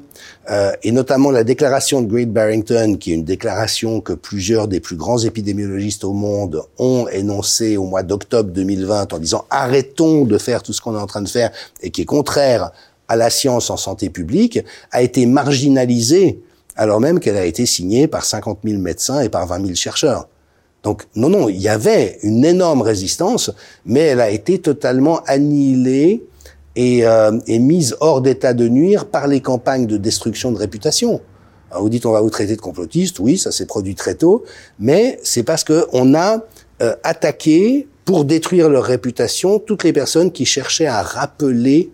[0.50, 4.80] Euh, et notamment la déclaration de Great Barrington, qui est une déclaration que plusieurs des
[4.80, 10.40] plus grands épidémiologistes au monde ont énoncée au mois d'octobre 2020 en disant arrêtons de
[10.40, 11.52] faire tout ce qu'on est en train de faire
[11.84, 12.72] et qui est contraire
[13.08, 14.60] à la science en santé publique,
[14.92, 16.40] a été marginalisée
[16.82, 20.28] alors même qu'elle a été signée par 50 000 médecins et par 20 000 chercheurs.
[20.82, 23.52] Donc non, non, il y avait une énorme résistance,
[23.86, 26.24] mais elle a été totalement annihilée
[26.76, 31.22] et, euh, et mise hors d'état de nuire par les campagnes de destruction de réputation.
[31.70, 34.44] Alors vous dites on va vous traiter de complotiste, oui, ça s'est produit très tôt,
[34.80, 36.44] mais c'est parce que on a
[36.82, 41.92] euh, attaqué pour détruire leur réputation toutes les personnes qui cherchaient à rappeler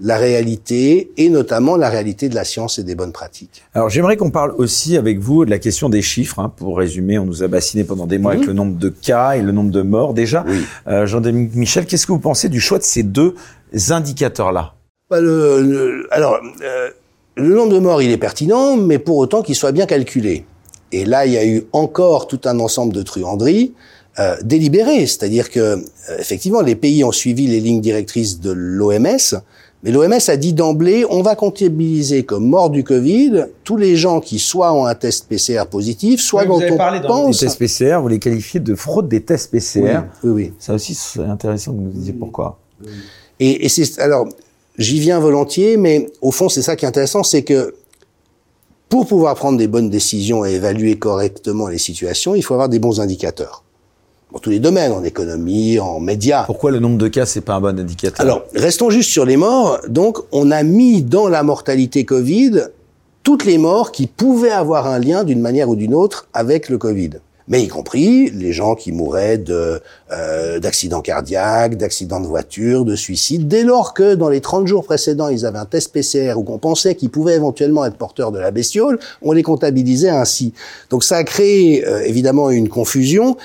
[0.00, 3.62] la réalité et notamment la réalité de la science et des bonnes pratiques.
[3.74, 6.38] Alors j'aimerais qu'on parle aussi avec vous de la question des chiffres.
[6.38, 6.52] Hein.
[6.56, 9.42] Pour résumer, on nous a bassiné pendant des mois avec le nombre de cas et
[9.42, 10.44] le nombre de morts déjà.
[10.86, 13.34] Euh, Jean-Dominique Michel, qu'est-ce que vous pensez du choix de ces deux
[13.90, 14.74] indicateurs-là?
[15.10, 16.90] Bah, le, Alors, euh,
[17.36, 20.44] le nombre de morts, il est pertinent, mais pour autant qu'il soit bien calculé.
[20.92, 23.74] Et là, il y a eu encore tout un ensemble de truanderies.
[24.18, 25.76] Euh, délibérées, c'est-à-dire que euh,
[26.18, 29.40] effectivement les pays ont suivi les lignes directrices de l'OMS,
[29.82, 34.20] mais l'OMS a dit d'emblée, on va comptabiliser comme morts du Covid tous les gens
[34.20, 37.42] qui soit ont un test PCR positif, soit dont on parlé pense...
[37.42, 40.00] Les tests PCR, vous les qualifiez de fraude des tests PCR.
[40.24, 40.52] Oui, oui.
[40.58, 42.58] Ça aussi, c'est intéressant que vous nous disiez pourquoi.
[43.38, 44.28] Et, et c'est alors,
[44.78, 47.74] j'y viens volontiers, mais au fond, c'est ça qui est intéressant, c'est que
[48.88, 52.80] pour pouvoir prendre des bonnes décisions et évaluer correctement les situations, il faut avoir des
[52.80, 53.62] bons indicateurs
[54.32, 56.44] dans tous les domaines, en économie, en médias.
[56.44, 58.20] Pourquoi le nombre de cas, c'est pas un bon indicateur?
[58.20, 59.80] Alors, restons juste sur les morts.
[59.88, 62.68] Donc, on a mis dans la mortalité Covid
[63.22, 66.78] toutes les morts qui pouvaient avoir un lien d'une manière ou d'une autre avec le
[66.78, 67.10] Covid.
[67.48, 69.80] Mais y compris les gens qui mouraient de
[70.12, 74.84] euh, d'accidents cardiaques, d'accidents de voiture, de suicides, dès lors que dans les 30 jours
[74.84, 78.38] précédents, ils avaient un test PCR ou qu'on pensait qu'ils pouvaient éventuellement être porteurs de
[78.38, 80.52] la bestiole, on les comptabilisait ainsi.
[80.90, 83.38] Donc ça a créé euh, évidemment une confusion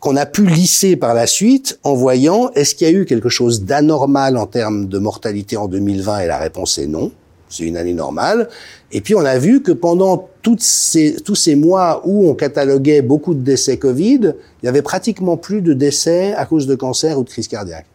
[0.00, 3.28] qu'on a pu lisser par la suite en voyant est-ce qu'il y a eu quelque
[3.28, 7.12] chose d'anormal en termes de mortalité en 2020 et la réponse est non.
[7.50, 8.48] C'est une année normale.
[8.92, 13.02] Et puis on a vu que pendant toutes ces, tous ces mois où on cataloguait
[13.02, 17.18] beaucoup de décès Covid, il y avait pratiquement plus de décès à cause de cancer
[17.18, 17.86] ou de crise cardiaque.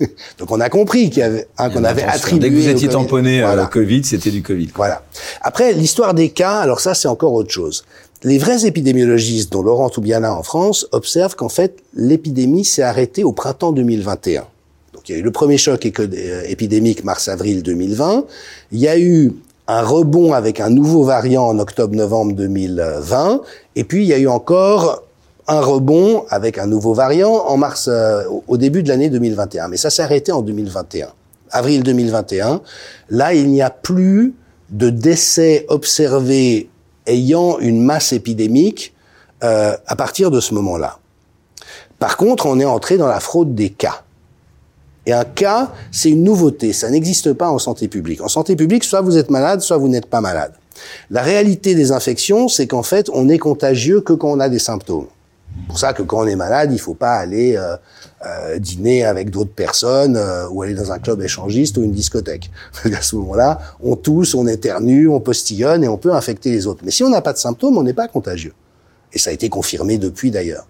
[0.38, 2.50] Donc on a compris qu'il y avait un qu'on avait attribué.
[2.50, 4.70] Dès que vous étiez tamponné à la Covid, c'était du Covid.
[4.74, 5.02] Voilà.
[5.40, 7.84] Après l'histoire des cas, alors ça c'est encore autre chose.
[8.24, 13.32] Les vrais épidémiologistes, dont Laurent Toubiana en France, observent qu'en fait l'épidémie s'est arrêtée au
[13.32, 14.44] printemps 2021.
[14.94, 18.24] Donc il y a eu le premier choc euh, épidémique mars-avril 2020.
[18.72, 19.32] Il y a eu
[19.68, 23.42] un rebond avec un nouveau variant en octobre-novembre 2020.
[23.76, 25.02] Et puis il y a eu encore
[25.46, 29.68] un rebond avec un nouveau variant en mars, euh, au début de l'année 2021.
[29.68, 31.08] Mais ça s'est arrêté en 2021.
[31.50, 32.62] Avril 2021.
[33.10, 34.32] Là, il n'y a plus
[34.70, 36.70] de décès observés
[37.06, 38.94] ayant une masse épidémique
[39.42, 40.98] euh, à partir de ce moment-là.
[41.98, 44.02] Par contre, on est entré dans la fraude des cas.
[45.06, 46.72] Et un cas, c'est une nouveauté.
[46.72, 48.22] Ça n'existe pas en santé publique.
[48.22, 50.52] En santé publique, soit vous êtes malade, soit vous n'êtes pas malade.
[51.10, 54.58] La réalité des infections, c'est qu'en fait, on est contagieux que quand on a des
[54.58, 55.06] symptômes
[55.68, 57.76] pour ça que quand on est malade, il faut pas aller euh,
[58.26, 62.50] euh, dîner avec d'autres personnes euh, ou aller dans un club échangiste ou une discothèque.
[62.84, 66.82] à ce moment-là, on tousse, on éternue, on postillonne et on peut infecter les autres.
[66.84, 68.52] Mais si on n'a pas de symptômes, on n'est pas contagieux.
[69.14, 70.66] Et ça a été confirmé depuis d'ailleurs.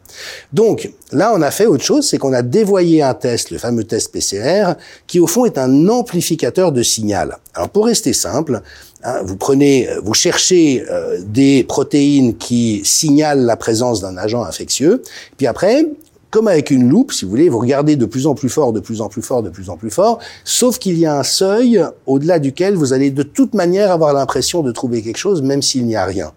[0.52, 3.84] Donc là, on a fait autre chose, c'est qu'on a dévoyé un test, le fameux
[3.84, 4.74] test PCR,
[5.06, 7.38] qui au fond est un amplificateur de signal.
[7.54, 8.62] Alors pour rester simple,
[9.02, 15.02] hein, vous prenez, vous cherchez euh, des protéines qui signalent la présence d'un agent infectieux,
[15.36, 15.86] puis après,
[16.34, 18.80] comme avec une loupe, si vous voulez, vous regardez de plus en plus fort, de
[18.80, 21.80] plus en plus fort, de plus en plus fort, sauf qu'il y a un seuil
[22.06, 25.86] au-delà duquel vous allez de toute manière avoir l'impression de trouver quelque chose, même s'il
[25.86, 26.32] n'y a rien.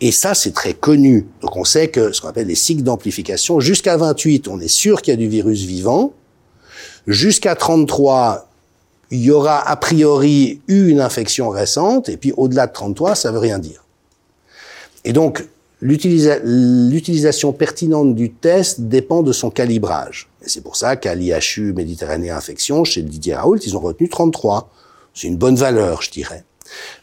[0.00, 1.26] Et ça, c'est très connu.
[1.42, 5.02] Donc on sait que ce qu'on appelle les cycles d'amplification, jusqu'à 28, on est sûr
[5.02, 6.14] qu'il y a du virus vivant.
[7.06, 8.48] Jusqu'à 33,
[9.10, 13.30] il y aura a priori eu une infection récente, et puis au-delà de 33, ça
[13.30, 13.84] veut rien dire.
[15.04, 15.44] Et donc,
[15.84, 20.30] l'utilisation pertinente du test dépend de son calibrage.
[20.42, 24.70] Et c'est pour ça qu'à l'IHU Méditerranée Infection, chez Didier Raoult, ils ont retenu 33.
[25.12, 26.44] C'est une bonne valeur, je dirais.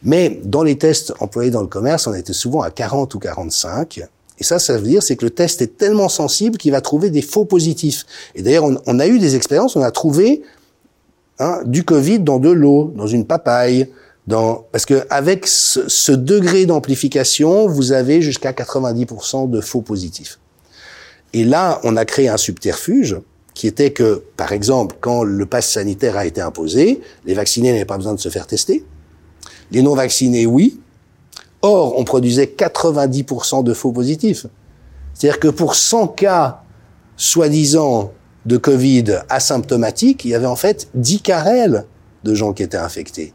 [0.02, 4.02] Mais dans les tests employés dans le commerce, on était souvent à 40 ou 45.
[4.40, 7.10] Et ça, ça veut dire c'est que le test est tellement sensible qu'il va trouver
[7.10, 8.04] des faux positifs.
[8.34, 10.42] Et d'ailleurs, on, a eu des expériences, on a trouvé
[11.38, 13.88] hein, du Covid dans de l'eau, dans une papaye,
[14.26, 20.38] dans parce que avec ce, ce degré d'amplification, vous avez jusqu'à 90% de faux positifs.
[21.32, 23.16] Et là, on a créé un subterfuge
[23.54, 27.84] qui était que, par exemple, quand le pass sanitaire a été imposé, les vaccinés n'avaient
[27.84, 28.84] pas besoin de se faire tester.
[29.70, 30.80] Les non-vaccinés, oui.
[31.62, 34.46] Or, on produisait 90% de faux positifs.
[35.14, 36.62] C'est-à-dire que pour 100 cas,
[37.16, 38.12] soi-disant,
[38.46, 41.44] de Covid asymptomatiques, il y avait en fait 10 cas
[42.24, 43.32] de gens qui étaient infectés.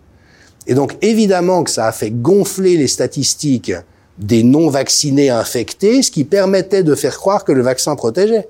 [0.68, 3.74] Et donc, évidemment que ça a fait gonfler les statistiques
[4.20, 8.48] des non-vaccinés infectés, ce qui permettait de faire croire que le vaccin protégeait.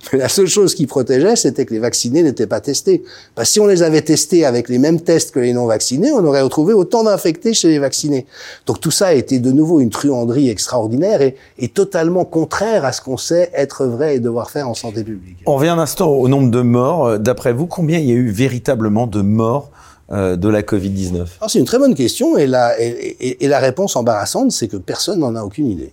[0.12, 3.02] La seule chose qui protégeait, c'était que les vaccinés n'étaient pas testés.
[3.34, 6.24] Parce que si on les avait testés avec les mêmes tests que les non-vaccinés, on
[6.24, 8.26] aurait retrouvé autant d'infectés chez les vaccinés.
[8.66, 12.92] Donc tout ça a été de nouveau une truanderie extraordinaire et, et totalement contraire à
[12.92, 15.38] ce qu'on sait être vrai et devoir faire en santé publique.
[15.46, 17.18] On revient un instant au nombre de morts.
[17.18, 19.77] D'après vous, combien il y a eu véritablement de morts euh,
[20.10, 24.52] de la Covid-19 C'est une très bonne question et la, et, et la réponse embarrassante,
[24.52, 25.92] c'est que personne n'en a aucune idée.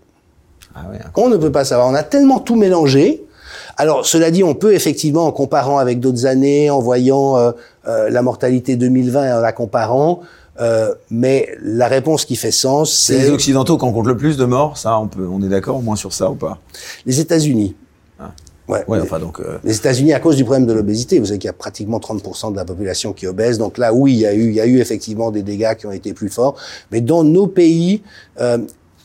[0.74, 1.88] Ah ouais, on ne peut pas savoir?
[1.89, 3.26] On a tellement tout mélangé
[3.78, 7.51] alors, cela dit, on peut effectivement, en comparant avec d'autres années, en voyant euh,
[7.88, 10.22] euh, la mortalité 2020 et en la comparant,
[10.61, 13.18] euh, mais la réponse qui fait sens, c'est...
[13.18, 15.78] les Occidentaux qui en comptent le plus de morts, ça, on, peut, on est d'accord
[15.78, 16.59] au moins sur ça ou pas?
[17.05, 17.76] Les États-Unis.
[18.68, 19.39] Ouais, ouais, enfin donc.
[19.63, 22.51] Les États-Unis à cause du problème de l'obésité, vous savez qu'il y a pratiquement 30%
[22.51, 23.57] de la population qui est obèse.
[23.57, 25.86] Donc là, oui, il y a eu, il y a eu effectivement des dégâts qui
[25.86, 26.55] ont été plus forts.
[26.91, 28.01] Mais dans nos pays,
[28.39, 28.57] euh,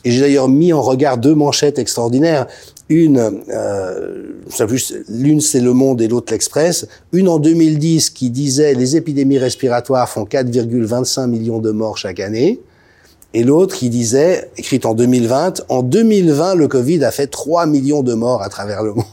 [0.05, 2.47] et j'ai d'ailleurs mis en regard deux manchettes extraordinaires.
[2.89, 4.33] Une, euh,
[5.09, 6.87] l'une c'est Le Monde et l'autre l'Express.
[7.13, 12.61] Une en 2010 qui disait les épidémies respiratoires font 4,25 millions de morts chaque année.
[13.33, 18.03] Et l'autre qui disait, écrite en 2020, en 2020 le Covid a fait 3 millions
[18.03, 19.05] de morts à travers le monde.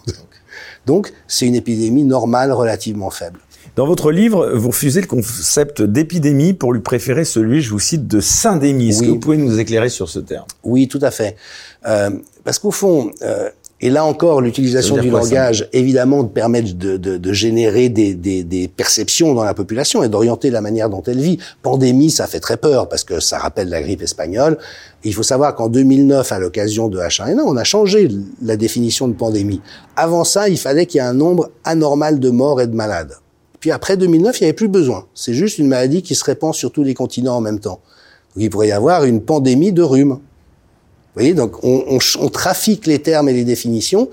[0.88, 3.40] Donc c'est une épidémie normale relativement faible.
[3.76, 8.08] Dans votre livre, vous refusez le concept d'épidémie pour lui préférer celui, je vous cite,
[8.08, 8.90] de syndémie.
[8.90, 10.48] Est-ce que vous pouvez nous éclairer sur ce terme?
[10.64, 11.36] Oui, tout à fait.
[11.86, 12.10] Euh,
[12.44, 13.50] parce qu'au fond, euh,
[13.80, 18.68] et là encore, l'utilisation du langage, évidemment, permet de, de, de générer des, des, des,
[18.68, 21.38] perceptions dans la population et d'orienter la manière dont elle vit.
[21.62, 24.58] Pandémie, ça fait très peur parce que ça rappelle la grippe espagnole.
[25.04, 28.10] il faut savoir qu'en 2009, à l'occasion de H1N1, on a changé
[28.42, 29.62] la définition de pandémie.
[29.96, 33.14] Avant ça, il fallait qu'il y ait un nombre anormal de morts et de malades.
[33.60, 35.06] Puis après 2009, il n'y avait plus besoin.
[35.14, 37.80] C'est juste une maladie qui se répand sur tous les continents en même temps.
[38.36, 40.18] Donc il pourrait y avoir une pandémie de rhume.
[41.18, 44.08] Voyez, donc on, on, on, trafique les termes et les définitions.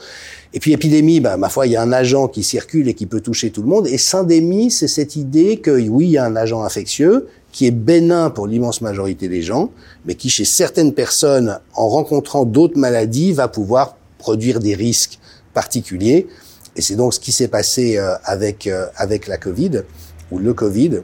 [0.54, 3.04] Et puis épidémie, bah, ma foi, il y a un agent qui circule et qui
[3.04, 3.86] peut toucher tout le monde.
[3.86, 7.72] Et syndémie, c'est cette idée que oui, il y a un agent infectieux qui est
[7.72, 9.70] bénin pour l'immense majorité des gens,
[10.06, 15.18] mais qui chez certaines personnes, en rencontrant d'autres maladies, va pouvoir produire des risques
[15.52, 16.26] particuliers.
[16.74, 19.82] Et c'est donc ce qui s'est passé euh, avec euh, avec la Covid
[20.30, 21.02] ou le Covid.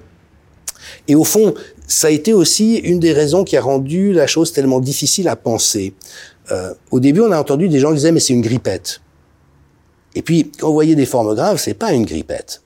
[1.09, 1.55] Et au fond,
[1.87, 5.37] ça a été aussi une des raisons qui a rendu la chose tellement difficile à
[5.37, 5.95] penser.
[6.51, 9.01] Euh, au début, on a entendu des gens qui disaient mais c'est une grippette.
[10.15, 12.63] Et puis quand on voyait des formes graves, c'est pas une grippette.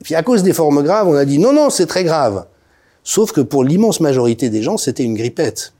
[0.00, 2.46] Et puis à cause des formes graves, on a dit non non c'est très grave.
[3.04, 5.72] Sauf que pour l'immense majorité des gens, c'était une grippette.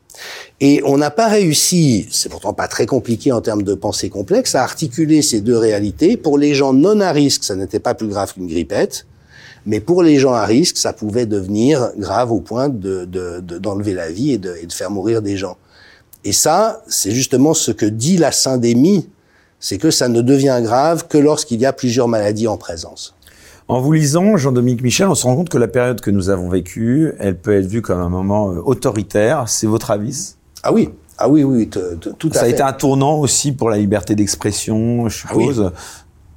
[0.61, 4.55] Et on n'a pas réussi, c'est pourtant pas très compliqué en termes de pensée complexe,
[4.55, 6.17] à articuler ces deux réalités.
[6.17, 9.07] Pour les gens non à risque, ça n'était pas plus grave qu'une grippette.
[9.67, 13.97] Mais pour les gens à risque, ça pouvait devenir grave au point d'enlever de, de,
[13.97, 15.57] la vie et de, et de faire mourir des gens.
[16.25, 19.09] Et ça, c'est justement ce que dit la syndémie,
[19.59, 23.15] c'est que ça ne devient grave que lorsqu'il y a plusieurs maladies en présence.
[23.69, 26.49] En vous lisant, Jean-Dominique Michel, on se rend compte que la période que nous avons
[26.49, 29.49] vécue, elle peut être vue comme un moment euh, autoritaire.
[29.49, 30.37] C'est votre avis?
[30.63, 32.39] Ah oui, ah oui, oui, tout à fait.
[32.39, 35.73] Ça a été un tournant aussi pour la liberté d'expression, je ah suppose.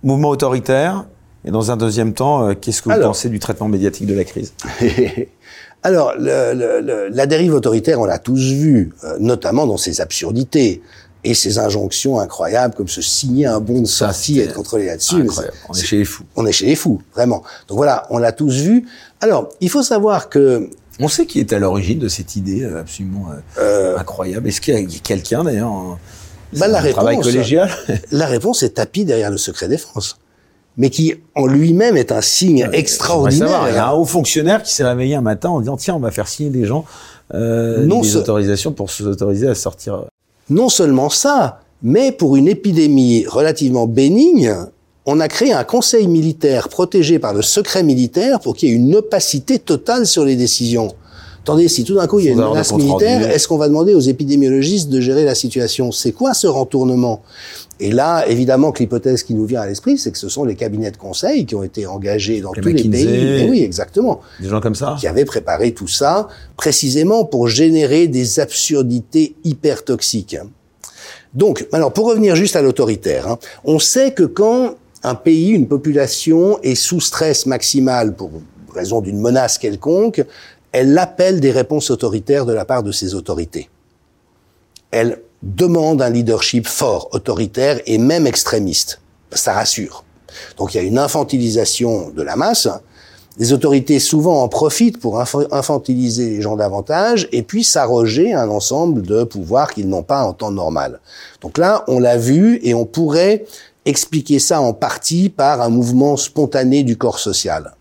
[0.01, 1.05] Mouvement autoritaire?
[1.45, 4.23] Et dans un deuxième temps, euh, qu'est-ce que vous pensez du traitement médiatique de la
[4.23, 4.53] crise?
[5.83, 10.81] Alors, la dérive autoritaire, on l'a tous vu, euh, notamment dans ses absurdités
[11.23, 15.27] et ces injonctions incroyables comme se signer un bon de sortie et être contrôlé là-dessus.
[15.67, 16.23] On est chez les fous.
[16.35, 17.43] On est chez les fous, vraiment.
[17.67, 18.85] Donc voilà, on l'a tous vu.
[19.21, 20.69] Alors, il faut savoir que...
[20.99, 24.47] On sait qui est à l'origine de cette idée euh, absolument euh, euh, incroyable.
[24.47, 25.97] Est-ce qu'il y a quelqu'un d'ailleurs
[26.53, 27.69] bah, la réponse, travail collégial?
[28.11, 30.17] La réponse est tapis derrière le secret défense
[30.79, 33.67] mais qui en lui-même est un signe extraordinaire.
[33.69, 35.99] Il y a un haut fonctionnaire qui s'est réveillé un matin en disant tiens on
[35.99, 36.85] va faire signer des gens
[37.35, 40.05] euh, des autorisations pour s'autoriser à sortir
[40.49, 44.55] non seulement ça, mais pour une épidémie relativement bénigne,
[45.05, 48.75] on a créé un conseil militaire protégé par le secret militaire pour qu'il y ait
[48.75, 50.93] une opacité totale sur les décisions.
[51.43, 53.95] Attendez, si tout d'un coup il y a une menace militaire, est-ce qu'on va demander
[53.95, 55.91] aux épidémiologistes de gérer la situation?
[55.91, 57.21] C'est quoi ce rentournement?
[57.81, 60.55] Et là, évidemment que l'hypothèse qui nous vient à l'esprit, c'est que ce sont les
[60.55, 63.47] cabinets de conseil qui ont été engagés dans tous les pays.
[63.49, 64.19] oui, exactement.
[64.41, 66.27] Des gens comme ça Qui avaient préparé tout ça
[66.57, 70.37] précisément pour générer des absurdités hyper toxiques.
[71.33, 75.67] Donc, alors pour revenir juste à l'autoritaire, hein, on sait que quand un pays, une
[75.67, 78.31] population est sous stress maximal pour
[78.73, 80.25] raison d'une menace quelconque,
[80.71, 83.69] elle appelle des réponses autoritaires de la part de ses autorités.
[84.91, 88.99] Elle demande un leadership fort, autoritaire et même extrémiste.
[89.31, 90.03] Ça rassure.
[90.57, 92.67] Donc il y a une infantilisation de la masse.
[93.37, 99.01] Les autorités souvent en profitent pour infantiliser les gens davantage et puis s'arroger un ensemble
[99.01, 100.99] de pouvoirs qu'ils n'ont pas en temps normal.
[101.41, 103.45] Donc là, on l'a vu et on pourrait
[103.85, 107.73] expliquer ça en partie par un mouvement spontané du corps social.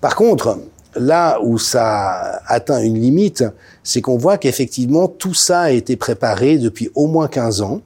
[0.00, 0.58] Par contre,
[0.96, 3.44] là où ça atteint une limite,
[3.82, 7.80] c'est qu'on voit qu'effectivement tout ça a été préparé depuis au moins 15 ans.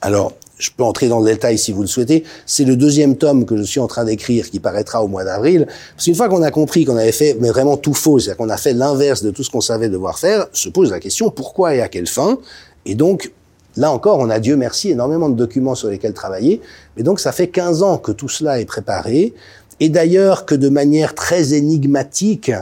[0.00, 0.32] Alors,
[0.62, 2.24] je peux entrer dans le détail si vous le souhaitez.
[2.46, 5.66] C'est le deuxième tome que je suis en train d'écrire qui paraîtra au mois d'avril.
[5.96, 8.48] Parce qu'une fois qu'on a compris qu'on avait fait mais vraiment tout faux, c'est-à-dire qu'on
[8.48, 11.74] a fait l'inverse de tout ce qu'on savait devoir faire, se pose la question pourquoi
[11.74, 12.38] et à quelle fin?
[12.86, 13.32] Et donc,
[13.76, 16.60] là encore, on a Dieu merci énormément de documents sur lesquels travailler.
[16.96, 19.34] Mais donc, ça fait 15 ans que tout cela est préparé
[19.82, 22.52] et d'ailleurs que de manière très énigmatique,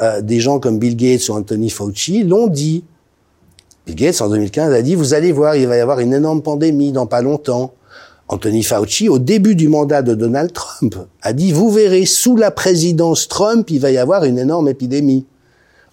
[0.00, 2.82] euh, des gens comme Bill Gates ou Anthony Fauci l'ont dit.
[3.86, 6.40] Bill Gates, en 2015, a dit, vous allez voir, il va y avoir une énorme
[6.40, 7.74] pandémie dans pas longtemps.
[8.26, 12.50] Anthony Fauci, au début du mandat de Donald Trump, a dit, vous verrez, sous la
[12.50, 15.26] présidence Trump, il va y avoir une énorme épidémie.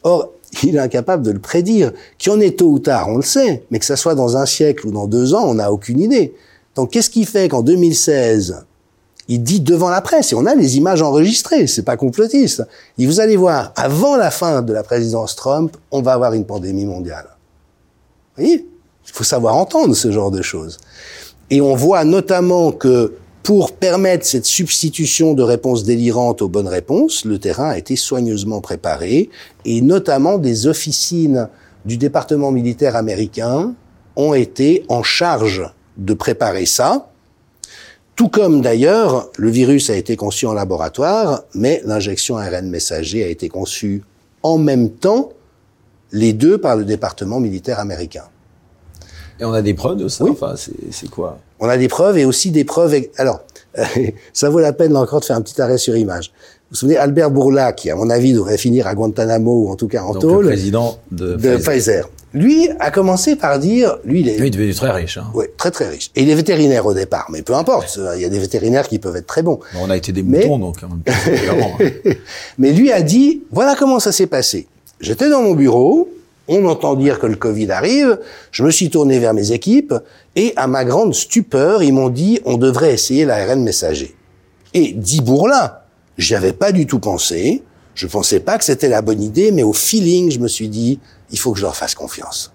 [0.04, 0.32] Or,
[0.64, 1.92] il est incapable de le prédire.
[2.18, 4.38] Qu'il y en ait tôt ou tard, on le sait, mais que ça soit dans
[4.38, 6.34] un siècle ou dans deux ans, on n'a aucune idée.
[6.76, 8.64] Donc, qu'est-ce qui fait qu'en 2016,
[9.30, 12.64] il dit devant la presse, et on a les images enregistrées, c'est pas complotiste.
[12.98, 16.46] Il vous allez voir, avant la fin de la présidence Trump, on va avoir une
[16.46, 17.28] pandémie mondiale.
[18.36, 18.68] Vous voyez?
[19.06, 20.78] Il faut savoir entendre ce genre de choses.
[21.52, 23.14] Et on voit notamment que
[23.44, 28.62] pour permettre cette substitution de réponses délirantes aux bonnes réponses, le terrain a été soigneusement
[28.62, 29.30] préparé,
[29.64, 31.50] et notamment des officines
[31.86, 33.74] du département militaire américain
[34.16, 35.64] ont été en charge
[35.98, 37.09] de préparer ça,
[38.20, 43.28] tout comme d'ailleurs, le virus a été conçu en laboratoire, mais l'injection ARN messager a
[43.28, 44.03] été conçue
[44.43, 45.30] en même temps,
[46.11, 48.26] les deux par le département militaire américain.
[49.39, 50.26] Et on a des preuves de ça?
[50.26, 50.32] Oui.
[50.32, 51.39] Enfin, c'est quoi?
[51.61, 52.93] On a des preuves et aussi des preuves...
[53.15, 53.39] Alors,
[54.34, 56.34] ça vaut la peine encore de faire un petit arrêt sur image.
[56.34, 59.78] Vous vous souvenez, Albert Bourla, qui à mon avis devrait finir à Guantanamo ou en
[59.78, 60.43] tout cas en Donc tôle.
[60.43, 62.09] le président de, de Pfizer.
[62.34, 65.18] Lui a commencé par dire, lui, il est, lui, il être très riche.
[65.18, 65.28] Hein.
[65.34, 66.12] Oui, très très riche.
[66.16, 68.00] Et il est vétérinaire au départ, mais peu importe.
[68.16, 69.60] Il y a des vétérinaires qui peuvent être très bons.
[69.80, 70.84] on a été des moutons, donc.
[70.84, 70.90] Hein,
[72.58, 74.68] mais lui a dit, voilà comment ça s'est passé.
[75.00, 76.10] J'étais dans mon bureau,
[76.48, 78.20] on entend dire que le Covid arrive,
[78.52, 79.94] je me suis tourné vers mes équipes,
[80.36, 84.16] et à ma grande stupeur, ils m'ont dit, on devrait essayer l'ARN messager.
[84.74, 85.74] Et dit Bourlin,
[86.18, 87.64] j'y avais pas du tout pensé.
[87.96, 91.00] Je pensais pas que c'était la bonne idée, mais au feeling, je me suis dit,
[91.32, 92.52] il faut que je leur fasse confiance.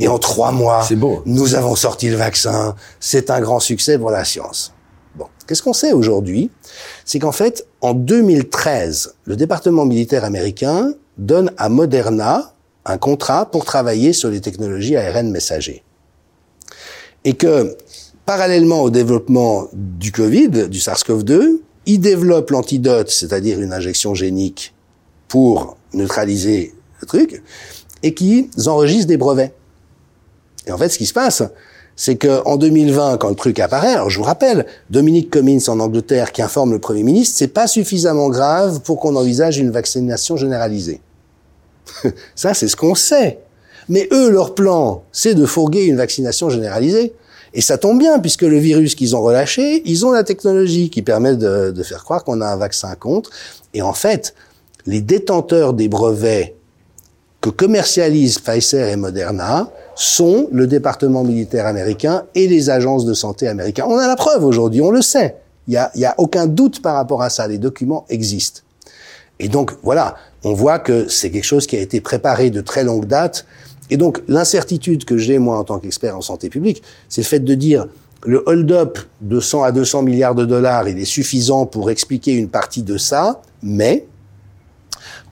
[0.00, 1.22] Et en trois mois, beau.
[1.26, 2.74] nous avons sorti le vaccin.
[3.00, 4.72] C'est un grand succès pour la science.
[5.14, 6.50] Bon, qu'est-ce qu'on sait aujourd'hui?
[7.04, 12.52] C'est qu'en fait, en 2013, le département militaire américain donne à Moderna
[12.84, 15.82] un contrat pour travailler sur les technologies ARN messager.
[17.24, 17.76] Et que,
[18.24, 24.74] parallèlement au développement du Covid, du SARS-CoV-2, ils développent l'antidote, c'est-à-dire une injection génique
[25.26, 27.42] pour neutraliser le truc,
[28.02, 29.52] et qu'ils enregistrent des brevets.
[30.66, 31.42] Et en fait, ce qui se passe,
[31.96, 35.80] c'est que en 2020, quand le truc apparaît, alors je vous rappelle, Dominique Cummings en
[35.80, 40.36] Angleterre qui informe le Premier ministre, c'est pas suffisamment grave pour qu'on envisage une vaccination
[40.36, 41.00] généralisée.
[42.36, 43.40] Ça, c'est ce qu'on sait.
[43.88, 47.14] Mais eux, leur plan, c'est de fourguer une vaccination généralisée.
[47.54, 51.00] Et ça tombe bien, puisque le virus qu'ils ont relâché, ils ont la technologie qui
[51.00, 53.30] permet de faire croire qu'on a un vaccin contre.
[53.72, 54.34] Et en fait,
[54.84, 56.57] les détenteurs des brevets
[57.40, 63.48] que commercialisent Pfizer et Moderna sont le département militaire américain et les agences de santé
[63.48, 63.86] américaines.
[63.88, 65.36] On a la preuve aujourd'hui, on le sait.
[65.66, 67.46] Il n'y a, a aucun doute par rapport à ça.
[67.46, 68.62] Les documents existent.
[69.38, 72.84] Et donc, voilà, on voit que c'est quelque chose qui a été préparé de très
[72.84, 73.44] longue date.
[73.90, 77.40] Et donc, l'incertitude que j'ai, moi, en tant qu'expert en santé publique, c'est le fait
[77.40, 77.86] de dire
[78.24, 82.48] le hold-up de 100 à 200 milliards de dollars, il est suffisant pour expliquer une
[82.48, 84.06] partie de ça, mais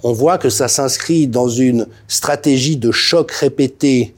[0.07, 4.15] on voit que ça s'inscrit dans une stratégie de choc répété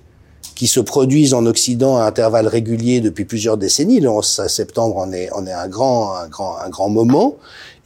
[0.55, 3.99] qui se produisent en Occident à intervalles réguliers depuis plusieurs décennies.
[3.99, 7.37] Le 11 septembre en est, en est un grand, un grand, un grand moment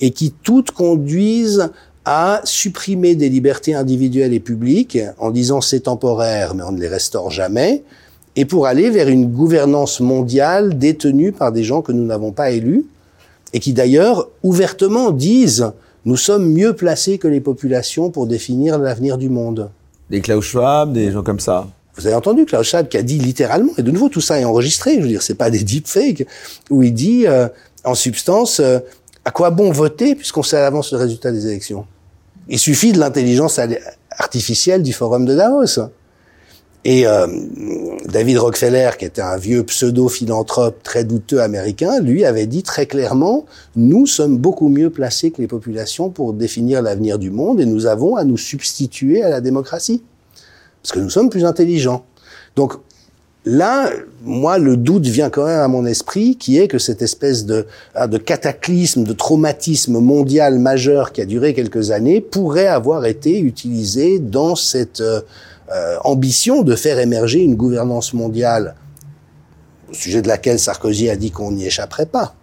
[0.00, 1.70] et qui toutes conduisent
[2.04, 6.88] à supprimer des libertés individuelles et publiques en disant c'est temporaire mais on ne les
[6.88, 7.84] restaure jamais
[8.34, 12.50] et pour aller vers une gouvernance mondiale détenue par des gens que nous n'avons pas
[12.50, 12.84] élus
[13.52, 15.70] et qui d'ailleurs ouvertement disent
[16.04, 19.70] nous sommes mieux placés que les populations pour définir l'avenir du monde.
[20.10, 21.68] Des Klaus Schwab, des gens comme ça.
[21.96, 24.44] Vous avez entendu Klaus Schwab qui a dit littéralement, et de nouveau tout ça est
[24.44, 26.26] enregistré, je veux dire, c'est pas des deepfakes,
[26.70, 27.48] où il dit euh,
[27.84, 28.78] en substance euh,
[29.24, 31.86] à quoi bon voter puisqu'on sait à l'avance le résultat des élections?
[32.48, 33.60] Il suffit de l'intelligence
[34.10, 35.78] artificielle du forum de Davos.
[36.84, 37.26] Et euh,
[38.06, 43.46] David Rockefeller, qui était un vieux pseudo-philanthrope très douteux américain, lui avait dit très clairement,
[43.76, 47.86] nous sommes beaucoup mieux placés que les populations pour définir l'avenir du monde et nous
[47.86, 50.02] avons à nous substituer à la démocratie.
[50.82, 52.04] Parce que nous sommes plus intelligents.
[52.56, 52.74] Donc
[53.44, 53.88] là,
[54.24, 57.66] moi, le doute vient quand même à mon esprit, qui est que cette espèce de,
[57.94, 63.38] hein, de cataclysme, de traumatisme mondial majeur qui a duré quelques années pourrait avoir été
[63.38, 65.00] utilisé dans cette...
[65.00, 65.20] Euh,
[65.70, 68.74] euh, ambition de faire émerger une gouvernance mondiale,
[69.90, 72.34] au sujet de laquelle Sarkozy a dit qu'on n'y échapperait pas.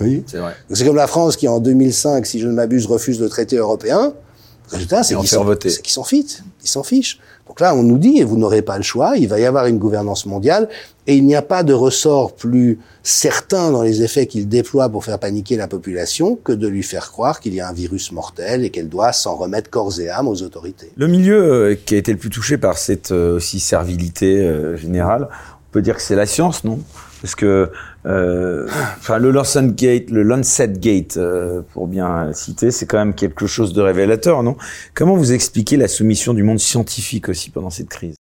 [0.00, 0.54] Oui, c'est vrai.
[0.72, 4.14] C'est comme la France qui, en 2005, si je ne m'abuse, refuse le traité européen.
[4.70, 5.28] Le résultat, c'est qu'ils
[5.92, 6.42] s'en fichent.
[6.62, 7.18] Ils s'en fichent.
[7.52, 9.76] Donc là, on nous dit, vous n'aurez pas le choix, il va y avoir une
[9.76, 10.70] gouvernance mondiale,
[11.06, 15.04] et il n'y a pas de ressort plus certain dans les effets qu'il déploie pour
[15.04, 18.64] faire paniquer la population que de lui faire croire qu'il y a un virus mortel
[18.64, 20.92] et qu'elle doit s'en remettre corps et âme aux autorités.
[20.96, 24.78] Le milieu euh, qui a été le plus touché par cette euh, aussi servilité euh,
[24.78, 26.78] générale, on peut dire que c'est la science, non?
[27.20, 27.70] Parce que
[28.04, 33.46] enfin, le Lancet Gate, le Lancet Gate, euh, pour bien citer, c'est quand même quelque
[33.46, 34.56] chose de révélateur, non?
[34.94, 38.14] Comment vous expliquez la soumission du monde scientifique aussi pendant cette crise?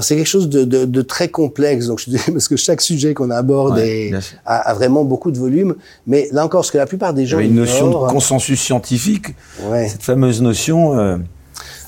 [0.00, 3.14] C'est quelque chose de, de, de, très complexe, donc je dis parce que chaque sujet
[3.14, 5.76] qu'on aborde a, a, vraiment beaucoup de volume.
[6.08, 8.10] Mais là encore, ce que la plupart des gens, il y a une notion de
[8.10, 9.28] consensus scientifique,
[9.62, 9.88] ouais.
[9.88, 10.98] cette fameuse notion.
[10.98, 11.16] Euh,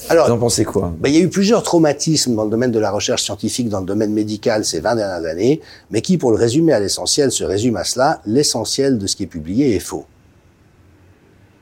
[0.08, 0.92] alors, vous en pensez quoi?
[0.98, 3.80] ben, Il y a eu plusieurs traumatismes dans le domaine de la recherche scientifique, dans
[3.80, 7.44] le domaine médical ces 20 dernières années, mais qui, pour le résumer à l'essentiel, se
[7.44, 10.06] résume à cela, l'essentiel de ce qui est publié est faux.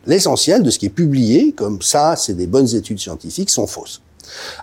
[0.06, 4.02] L'essentiel de ce qui est publié, comme ça, c'est des bonnes études scientifiques, sont fausses.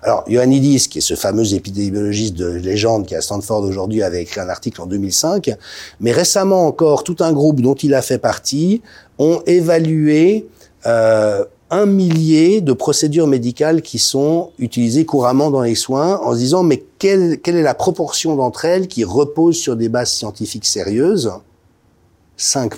[0.01, 4.21] Alors, Ioannidis, qui est ce fameux épidémiologiste de légende qui est à Stanford aujourd'hui, avait
[4.21, 5.51] écrit un article en 2005,
[5.99, 8.81] mais récemment encore, tout un groupe dont il a fait partie
[9.19, 10.47] ont évalué
[10.85, 16.37] euh, un millier de procédures médicales qui sont utilisées couramment dans les soins en se
[16.37, 20.65] disant mais quelle, quelle est la proportion d'entre elles qui reposent sur des bases scientifiques
[20.65, 21.31] sérieuses?
[22.37, 22.71] 5%.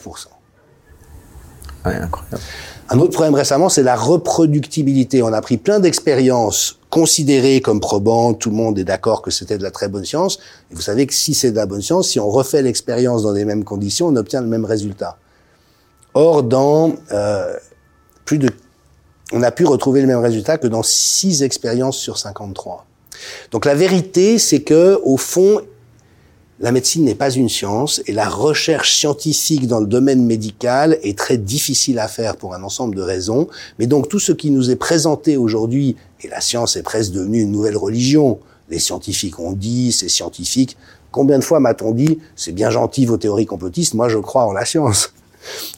[1.85, 2.41] Ouais, incroyable.
[2.89, 5.23] Un autre problème récemment, c'est la reproductibilité.
[5.23, 9.57] On a pris plein d'expériences considérées comme probantes, tout le monde est d'accord que c'était
[9.57, 10.37] de la très bonne science.
[10.71, 13.31] Et vous savez que si c'est de la bonne science, si on refait l'expérience dans
[13.31, 15.17] les mêmes conditions, on obtient le même résultat.
[16.13, 17.55] Or, dans euh,
[18.25, 18.49] plus de,
[19.31, 22.85] on a pu retrouver le même résultat que dans 6 expériences sur 53.
[23.51, 25.61] Donc la vérité, c'est que au fond,
[26.59, 31.17] la médecine n'est pas une science et la recherche scientifique dans le domaine médical est
[31.17, 33.47] très difficile à faire pour un ensemble de raisons.
[33.79, 37.41] Mais donc tout ce qui nous est présenté aujourd'hui, et la science est presque devenue
[37.41, 40.77] une nouvelle religion, les scientifiques ont dit, c'est scientifique.
[41.11, 44.53] Combien de fois m'a-t-on dit, c'est bien gentil vos théories complotistes, moi je crois en
[44.53, 45.13] la science.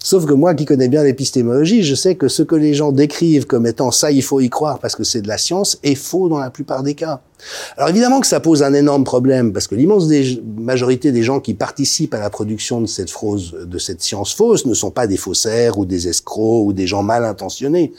[0.03, 3.45] Sauf que moi qui connais bien l'épistémologie, je sais que ce que les gens décrivent
[3.45, 6.29] comme étant ça, il faut y croire parce que c'est de la science, est faux
[6.29, 7.21] dans la plupart des cas.
[7.77, 10.07] Alors évidemment que ça pose un énorme problème parce que l'immense
[10.57, 13.11] majorité des gens qui participent à la production de cette
[13.65, 17.03] de cette science fausse ne sont pas des faussaires ou des escrocs ou des gens
[17.03, 17.93] mal intentionnés.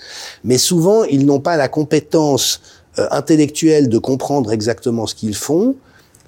[0.44, 2.60] Mais souvent, ils n'ont pas la compétence
[2.98, 5.74] euh, intellectuelle de comprendre exactement ce qu'ils font.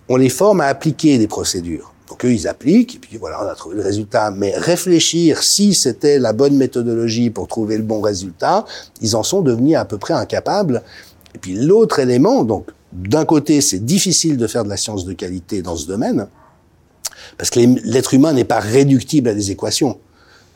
[0.09, 1.93] On les forme à appliquer des procédures.
[2.09, 4.31] Donc eux, ils appliquent, et puis voilà, on a trouvé le résultat.
[4.31, 8.65] Mais réfléchir si c'était la bonne méthodologie pour trouver le bon résultat,
[9.03, 10.83] ils en sont devenus à peu près incapables.
[11.35, 15.13] Et puis l'autre élément, donc d'un côté, c'est difficile de faire de la science de
[15.13, 16.29] qualité dans ce domaine,
[17.37, 19.99] parce que l'être humain n'est pas réductible à des équations.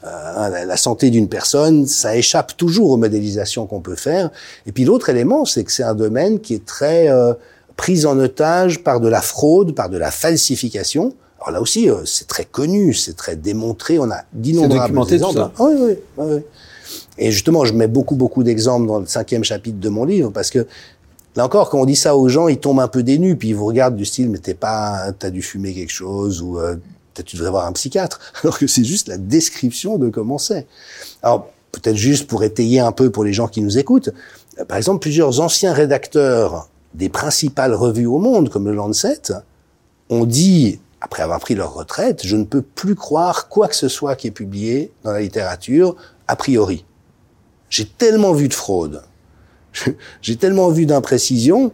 [0.05, 4.31] Euh, la santé d'une personne, ça échappe toujours aux modélisations qu'on peut faire.
[4.67, 7.35] Et puis l'autre élément, c'est que c'est un domaine qui est très euh,
[7.77, 11.15] pris en otage par de la fraude, par de la falsification.
[11.43, 13.99] Alors là aussi, euh, c'est très connu, c'est très démontré.
[13.99, 15.51] On a d'innombrables exemples.
[15.59, 16.41] Oui, oui, oui,
[17.19, 20.51] Et justement, je mets beaucoup, beaucoup d'exemples dans le cinquième chapitre de mon livre parce
[20.51, 20.67] que
[21.35, 23.57] là encore, quand on dit ça aux gens, ils tombent un peu dénus, puis ils
[23.57, 26.77] vous regardent du style, mais t'es pas, t'as dû fumer quelque chose ou euh,
[27.25, 30.67] tu devrais voir un psychiatre, alors que c'est juste la description de comment c'est.
[31.23, 34.11] Alors peut-être juste pour étayer un peu pour les gens qui nous écoutent,
[34.61, 39.33] euh, par exemple, plusieurs anciens rédacteurs des principales revues au monde, comme le Lancet,
[40.11, 43.89] ont dit après avoir pris leur retraite, je ne peux plus croire quoi que ce
[43.89, 45.97] soit qui est publié dans la littérature
[46.29, 46.85] a priori.
[47.69, 49.03] J'ai tellement vu de fraude,
[50.23, 51.73] j'ai tellement vu d'imprécisions,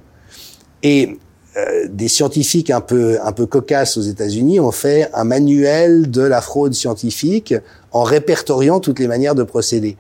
[0.83, 1.18] et
[1.57, 6.22] euh, des scientifiques un peu un peu cocasses aux États-Unis ont fait un manuel de
[6.22, 7.55] la fraude scientifique
[7.91, 9.97] en répertoriant toutes les manières de procéder.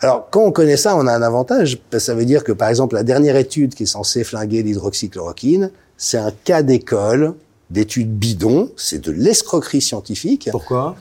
[0.00, 1.78] Alors quand on connaît ça, on a un avantage.
[1.98, 6.18] Ça veut dire que par exemple la dernière étude qui est censée flinguer l'hydroxychloroquine, c'est
[6.18, 7.34] un cas d'école
[7.70, 10.48] d'études bidons, c'est de l'escroquerie scientifique.
[10.50, 10.96] Pourquoi?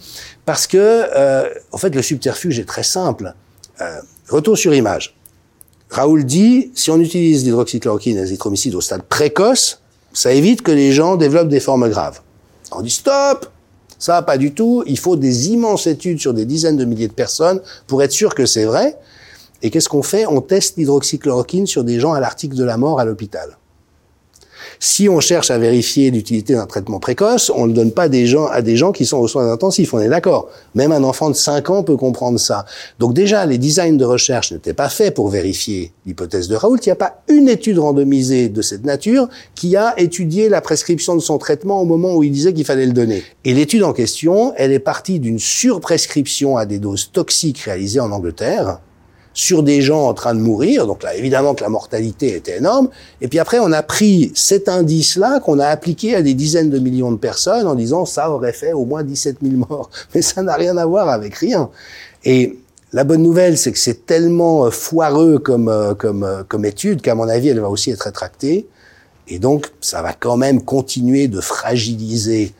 [0.45, 3.33] Parce que, euh, en fait, le subterfuge est très simple.
[3.81, 5.15] Euh, retour sur image.
[5.89, 10.91] Raoul dit, si on utilise l'hydroxychloroquine et l'azithromycine au stade précoce, ça évite que les
[10.91, 12.21] gens développent des formes graves.
[12.71, 13.49] On dit stop,
[13.97, 14.83] ça va pas du tout.
[14.85, 18.35] Il faut des immenses études sur des dizaines de milliers de personnes pour être sûr
[18.35, 18.97] que c'est vrai.
[19.61, 20.25] Et qu'est-ce qu'on fait?
[20.25, 23.57] On teste l'hydroxychloroquine sur des gens à l'article de la mort à l'hôpital.
[24.79, 28.45] Si on cherche à vérifier l'utilité d'un traitement précoce, on ne donne pas des gens,
[28.45, 30.49] à des gens qui sont aux soins intensifs, on est d'accord.
[30.75, 32.65] Même un enfant de 5 ans peut comprendre ça.
[32.99, 36.77] Donc déjà, les designs de recherche n'étaient pas faits pour vérifier l'hypothèse de Raoult.
[36.77, 41.15] Il n'y a pas une étude randomisée de cette nature qui a étudié la prescription
[41.15, 43.23] de son traitement au moment où il disait qu'il fallait le donner.
[43.45, 48.11] Et l'étude en question, elle est partie d'une surprescription à des doses toxiques réalisées en
[48.11, 48.79] Angleterre,
[49.37, 50.87] sur des gens en train de mourir.
[50.87, 52.89] Donc là, évidemment que la mortalité était énorme.
[53.21, 56.79] Et puis après, on a pris cet indice-là qu'on a appliqué à des dizaines de
[56.79, 59.91] millions de personnes en disant ça aurait fait au moins 17 000 morts.
[60.15, 61.69] Mais ça n'a rien à voir avec rien.
[62.25, 62.57] Et
[62.93, 67.03] la bonne nouvelle, c'est que c'est tellement euh, foireux comme, euh, comme, euh, comme étude
[67.03, 68.65] qu'à mon avis, elle va aussi être rétractée.
[69.27, 72.53] Et donc, ça va quand même continuer de fragiliser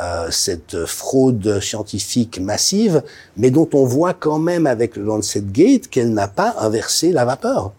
[0.00, 3.02] euh, cette fraude scientifique massive,
[3.36, 7.24] mais dont on voit quand même avec le Lancet Gate qu'elle n'a pas inversé la
[7.24, 7.72] vapeur.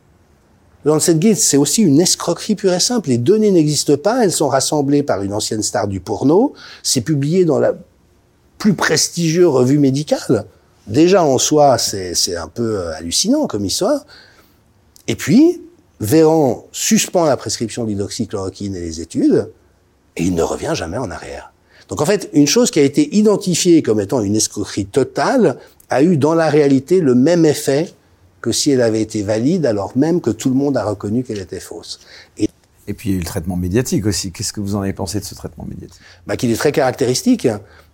[0.86, 3.09] Le Lancet Gate, c'est aussi une escroquerie pure et simple.
[3.09, 6.53] Les données n'existent pas, elles sont rassemblées par une ancienne star du porno.
[6.84, 7.74] C'est publié dans la
[8.59, 10.45] plus prestigieuse revue médicale.
[10.88, 14.05] Déjà en soi, c'est un peu euh, hallucinant comme histoire.
[15.07, 15.61] Et puis,
[15.99, 19.51] Véran suspend la prescription d'hydroxychloroquine et les études,
[20.16, 21.51] et il ne revient jamais en arrière.
[21.90, 25.58] Donc en fait, une chose qui a été identifiée comme étant une escroquerie totale
[25.90, 27.94] a eu dans la réalité le même effet
[28.42, 31.40] que si elle avait été valide, alors même que tout le monde a reconnu qu'elle
[31.40, 32.00] était fausse.
[32.38, 32.48] Et,
[32.88, 34.32] et puis il y a eu le traitement médiatique aussi.
[34.32, 36.00] Qu'est-ce que vous en avez pensé de ce traitement médiatique?
[36.28, 37.48] Bah, Qu'il est très caractéristique.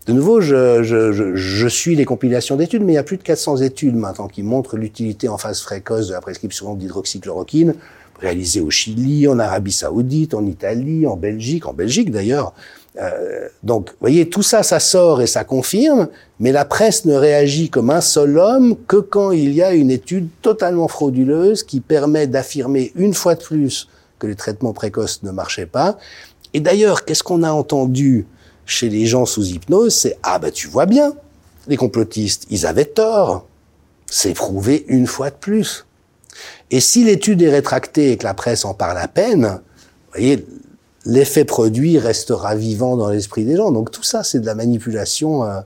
[0.08, 3.18] De nouveau, je, je, je, je suis les compilations d'études, mais il y a plus
[3.18, 7.76] de 400 études maintenant qui montrent l'utilité en phase précoce de la prescription d'hydroxychloroquine,
[8.20, 12.54] réalisée au Chili, en Arabie Saoudite, en Italie, en Belgique, en Belgique d'ailleurs,
[13.00, 17.16] Euh, donc, vous voyez, tout ça, ça sort et ça confirme, mais la presse ne
[17.16, 21.80] réagit comme un seul homme que quand il y a une étude totalement frauduleuse qui
[21.80, 23.88] permet d'affirmer une fois de plus
[24.20, 25.98] que les traitements précoces ne marchaient pas.
[26.54, 28.28] Et d'ailleurs, qu'est-ce qu'on a entendu
[28.66, 29.96] chez les gens sous hypnose?
[29.96, 31.14] C'est ah ben tu vois bien,
[31.68, 33.48] les complotistes, ils avaient tort.
[34.06, 35.86] C'est prouvé une fois de plus.
[36.70, 40.46] Et si l'étude est rétractée et que la presse en parle à peine, vous voyez,
[41.06, 43.72] l'effet produit restera vivant dans l'esprit des gens.
[43.72, 45.60] Donc tout ça, c'est de la manipulation euh,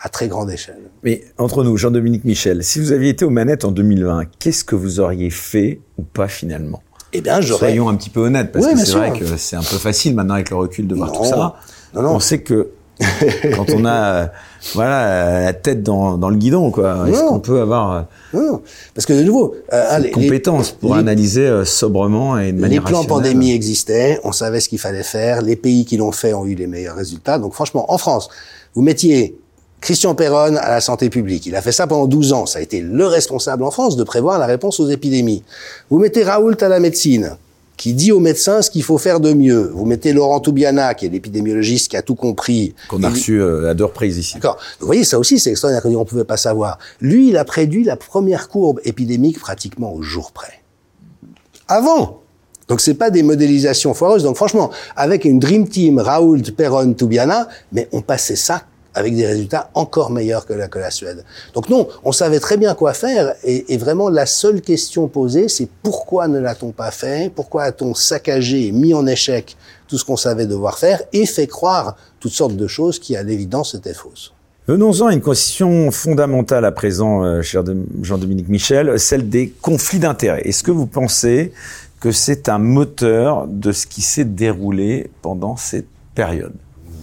[0.00, 0.90] à très grande échelle.
[1.02, 4.74] Mais entre nous, Jean-Dominique Michel, si vous aviez été aux manettes en 2020, qu'est-ce que
[4.74, 6.82] vous auriez fait ou pas finalement?
[7.12, 7.68] Eh bien, j'aurais...
[7.68, 10.34] Soyons un petit peu honnêtes, parce que c'est vrai que c'est un peu facile maintenant
[10.34, 11.56] avec le recul de voir tout ça.
[11.94, 12.14] Non, non.
[12.14, 12.70] On sait que
[13.54, 14.30] quand on a
[14.74, 18.02] voilà la tête dans, dans le guidon quoi est-ce qu'on peut avoir euh,
[18.34, 18.62] non,
[18.94, 22.88] parce que de nouveau euh, les compétences pour analyser euh, sobrement et de manière les
[22.88, 26.44] plans pandémie existaient on savait ce qu'il fallait faire les pays qui l'ont fait ont
[26.44, 28.28] eu les meilleurs résultats donc franchement en France
[28.74, 29.36] vous mettiez
[29.80, 31.44] Christian Perron à la santé publique.
[31.46, 32.46] Il a fait ça pendant 12 ans.
[32.46, 35.42] Ça a été le responsable en France de prévoir la réponse aux épidémies.
[35.90, 37.36] Vous mettez Raoult à la médecine
[37.76, 39.70] qui dit aux médecins ce qu'il faut faire de mieux.
[39.74, 42.74] Vous mettez Laurent Toubiana, qui est l'épidémiologiste qui a tout compris.
[42.88, 44.34] Qu'on a reçu euh, à deux reprises ici.
[44.34, 44.58] D'accord.
[44.80, 46.78] Vous voyez, ça aussi, c'est extraordinaire, on ne pouvait pas savoir.
[47.00, 50.62] Lui, il a prédit la première courbe épidémique pratiquement au jour près.
[51.68, 52.18] Avant
[52.68, 54.22] donc c'est pas des modélisations foireuses.
[54.22, 58.62] Donc franchement, avec une dream team, Raoult, Perron, Toubiana, mais on passait ça
[58.94, 61.24] avec des résultats encore meilleurs que la, que la Suède.
[61.54, 65.48] Donc non, on savait très bien quoi faire, et, et vraiment la seule question posée,
[65.48, 67.30] c'est pourquoi ne l'a-t-on pas fait?
[67.34, 69.56] Pourquoi a-t-on saccagé et mis en échec
[69.88, 73.22] tout ce qu'on savait devoir faire et fait croire toutes sortes de choses qui, à
[73.22, 74.32] l'évidence, étaient fausses?
[74.68, 77.64] Venons-en à une question fondamentale à présent, euh, cher
[78.00, 80.42] Jean-Dominique Michel, celle des conflits d'intérêts.
[80.42, 81.52] Est-ce que vous pensez
[81.98, 86.54] que c'est un moteur de ce qui s'est déroulé pendant cette période?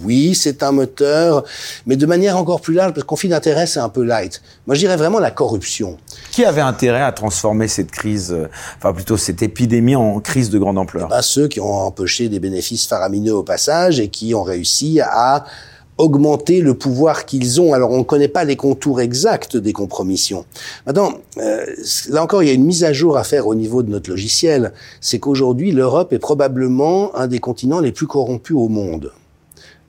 [0.04, 1.44] Oui, c'est un moteur,
[1.86, 4.42] mais de manière encore plus large, parce que conflit d'intérêt, c'est un peu light.
[4.68, 5.98] Moi, je dirais vraiment la corruption.
[6.32, 10.60] Qui avait intérêt à transformer cette crise, euh, enfin plutôt cette épidémie en crise de
[10.60, 11.08] grande ampleur?
[11.08, 15.46] Bah, Ceux qui ont empoché des bénéfices faramineux au passage et qui ont réussi à
[16.00, 17.74] augmenter le pouvoir qu'ils ont.
[17.74, 20.46] Alors on ne connaît pas les contours exacts des compromissions.
[20.88, 21.66] Maintenant, euh,
[22.10, 24.10] là encore, il y a une mise à jour à faire au niveau de notre
[24.10, 24.74] logiciel.
[25.02, 29.12] C'est qu'aujourd'hui, l'Europe est probablement un des continents les plus corrompus au monde.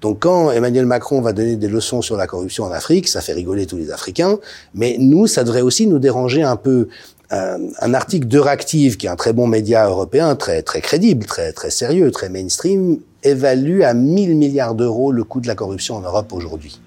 [0.01, 3.33] Donc quand Emmanuel Macron va donner des leçons sur la corruption en Afrique, ça fait
[3.33, 4.39] rigoler tous les Africains,
[4.75, 6.89] mais nous, ça devrait aussi nous déranger un peu.
[7.33, 11.53] Euh, un article d'Euractiv, qui est un très bon média européen, très très crédible, très
[11.53, 16.01] très sérieux, très mainstream, évalue à 1000 milliards d'euros le coût de la corruption en
[16.01, 16.81] Europe aujourd'hui.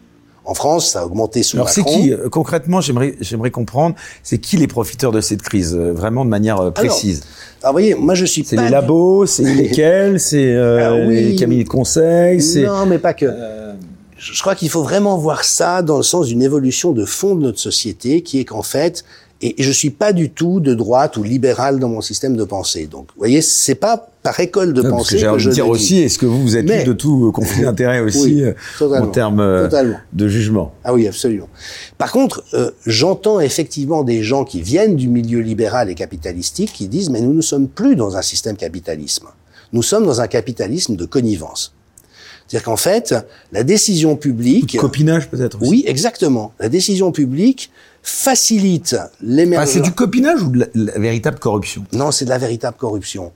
[0.45, 3.95] En France, ça a augmenté sous Alors c'est qui euh, concrètement J'aimerais j'aimerais comprendre.
[4.23, 7.23] C'est qui les profiteurs de cette crise euh, vraiment de manière euh, précise
[7.61, 8.43] Alors, vous voyez, moi je suis.
[8.43, 11.23] C'est les labos, c'est lesquels, c'est euh, oui.
[11.23, 12.41] les cabinets de conseil.
[12.65, 13.25] Non, mais pas que.
[14.17, 17.41] Je crois qu'il faut vraiment voir ça dans le sens d'une évolution de fond de
[17.41, 19.03] notre société, qui est qu'en fait,
[19.41, 22.87] et je suis pas du tout de droite ou libéral dans mon système de pensée.
[22.87, 25.99] Donc, vous voyez, c'est pas par école de pensée que, que je dire aussi.
[25.99, 29.41] Est-ce que vous vous êtes Mais, de tout conflit d'intérêt aussi oui, euh, en termes
[29.41, 29.69] euh,
[30.13, 30.73] de jugement?
[30.83, 31.49] Ah oui, absolument.
[31.97, 36.87] Par contre, euh, j'entends effectivement des gens qui viennent du milieu libéral et capitalistique qui
[36.87, 39.27] disent mais nous ne sommes plus dans un système capitalisme.
[39.73, 41.75] Nous sommes dans un capitalisme de connivence.
[42.47, 43.15] C'est-à-dire qu'en fait,
[43.51, 44.73] la décision publique...
[44.73, 46.53] De copinage peut-être Oui, exactement.
[46.59, 47.71] La décision publique
[48.03, 49.69] facilite l'émergence...
[49.69, 51.85] Ah, c'est du copinage ou de la, la véritable corruption?
[51.93, 53.31] Non, c'est de la véritable corruption.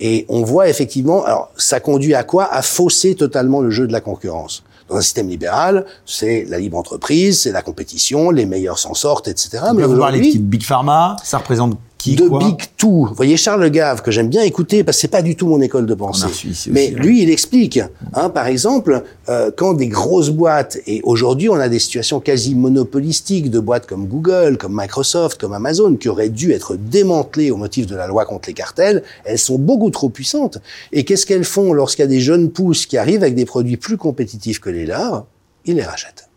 [0.00, 2.52] Et on voit effectivement, alors ça conduit à quoi?
[2.52, 4.62] À fausser totalement le jeu de la concurrence.
[4.88, 9.28] Dans un système libéral, c'est la libre entreprise, c'est la compétition, les meilleurs s'en sortent,
[9.28, 9.62] etc.
[9.74, 13.06] Mais vous parlez de Big Pharma, ça représente qui, de quoi Big Two.
[13.06, 15.60] Vous voyez Charles Gave que j'aime bien écouter parce que c'est pas du tout mon
[15.60, 16.26] école de pensée.
[16.68, 17.78] Mais aussi, lui, il explique.
[18.14, 22.56] Hein, par exemple, euh, quand des grosses boîtes et aujourd'hui on a des situations quasi
[22.56, 27.56] monopolistiques de boîtes comme Google, comme Microsoft, comme Amazon qui auraient dû être démantelées au
[27.56, 30.58] motif de la loi contre les cartels, elles sont beaucoup trop puissantes.
[30.90, 33.76] Et qu'est-ce qu'elles font lorsqu'il y a des jeunes pousses qui arrivent avec des produits
[33.76, 35.26] plus compétitifs que les leurs?
[35.66, 36.28] Ils les rachètent.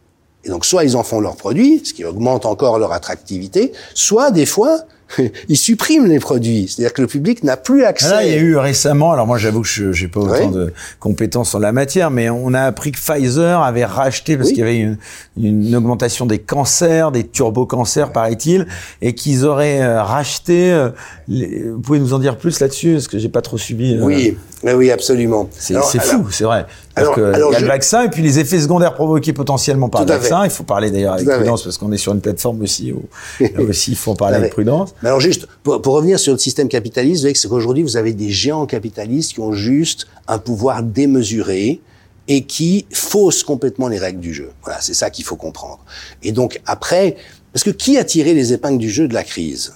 [0.44, 4.30] Et donc, soit ils en font leurs produits, ce qui augmente encore leur attractivité, soit
[4.30, 4.81] des fois,
[5.49, 6.68] ils suppriment les produits.
[6.68, 8.10] C'est-à-dire que le public n'a plus accès.
[8.10, 10.56] Là, il y a eu récemment, alors moi j'avoue que je j'ai pas autant oui.
[10.56, 14.56] de compétences en la matière, mais on a appris que Pfizer avait racheté, parce oui.
[14.56, 14.98] qu'il y avait une,
[15.38, 18.68] une, augmentation des cancers, des turbo-cancers, paraît-il,
[19.02, 20.72] et qu'ils auraient euh, racheté...
[20.72, 20.90] Euh,
[21.27, 21.64] les...
[21.69, 23.95] Vous pouvez nous en dire plus là-dessus Parce que j'ai pas trop subi...
[23.95, 24.34] Euh...
[24.66, 25.48] Mais oui, absolument.
[25.52, 26.66] C'est fou, c'est vrai.
[26.96, 27.66] Parce alors, alors, il y a je...
[27.66, 30.44] le vaccin et puis les effets secondaires provoqués potentiellement par Tout le vaccin.
[30.44, 33.04] Il faut parler d'ailleurs avec prudence parce qu'on est sur une plateforme aussi où
[33.40, 34.96] là aussi il faut en parler avec prudence.
[35.04, 37.96] Mais alors juste pour, pour, revenir sur le système capitaliste, vous voyez c'est qu'aujourd'hui vous
[37.96, 41.80] avez des géants capitalistes qui ont juste un pouvoir démesuré
[42.28, 44.50] et qui fausse complètement les règles du jeu.
[44.64, 45.86] Voilà, c'est ça qu'il faut comprendre.
[46.24, 47.18] Et donc après,
[47.54, 49.76] parce que qui a tiré les épingles du jeu de la crise?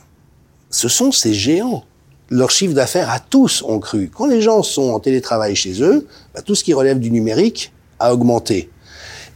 [0.71, 1.83] Ce sont ces géants.
[2.31, 4.11] Leur chiffre d'affaires à tous ont cru.
[4.13, 7.71] Quand les gens sont en télétravail chez eux, bah, tout ce qui relève du numérique
[7.97, 8.69] a augmenté.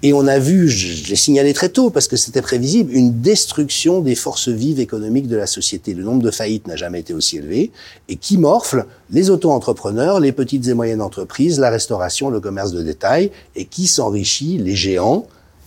[0.06, 4.02] Et on a vu, je, l'ai signalé très tôt parce que c'était prévisible, une destruction
[4.02, 5.94] des forces vives économiques de la société.
[5.94, 7.72] Le nombre de faillites n'a jamais été aussi élevé.
[8.10, 12.84] Et qui morfle Les auto-entrepreneurs, les petites et moyennes entreprises, la restauration, le commerce de
[12.84, 15.26] détail, et qui s'enrichit Les géants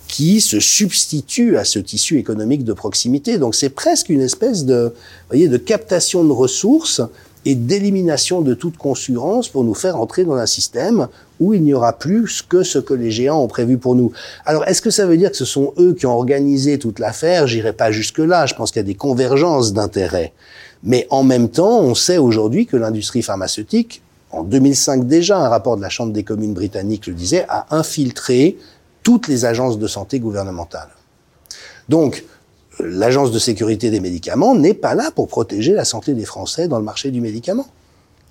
[0.08, 3.38] qui se substituent à ce tissu économique de proximité.
[3.38, 4.92] Donc c'est presque une espèce de,
[5.28, 7.00] voyez, de captation de ressources
[7.44, 11.06] et d'élimination de toute concurrence pour nous faire entrer dans un système
[11.38, 14.10] où il n'y aura plus que ce que les géants ont prévu pour nous.
[14.44, 17.46] Alors, est-ce que ça veut dire que ce sont eux qui ont organisé toute l'affaire?
[17.46, 18.46] J'irai pas jusque-là.
[18.46, 20.32] Je pense qu'il y a des convergences d'intérêts.
[20.82, 24.02] Mais en même temps, on sait aujourd'hui que l'industrie pharmaceutique,
[24.32, 28.56] en 2005 déjà, un rapport de la Chambre des communes britannique le disait, a infiltré
[29.06, 30.88] toutes les agences de santé gouvernementales.
[31.88, 32.24] Donc,
[32.80, 36.78] l'agence de sécurité des médicaments n'est pas là pour protéger la santé des Français dans
[36.78, 37.68] le marché du médicament.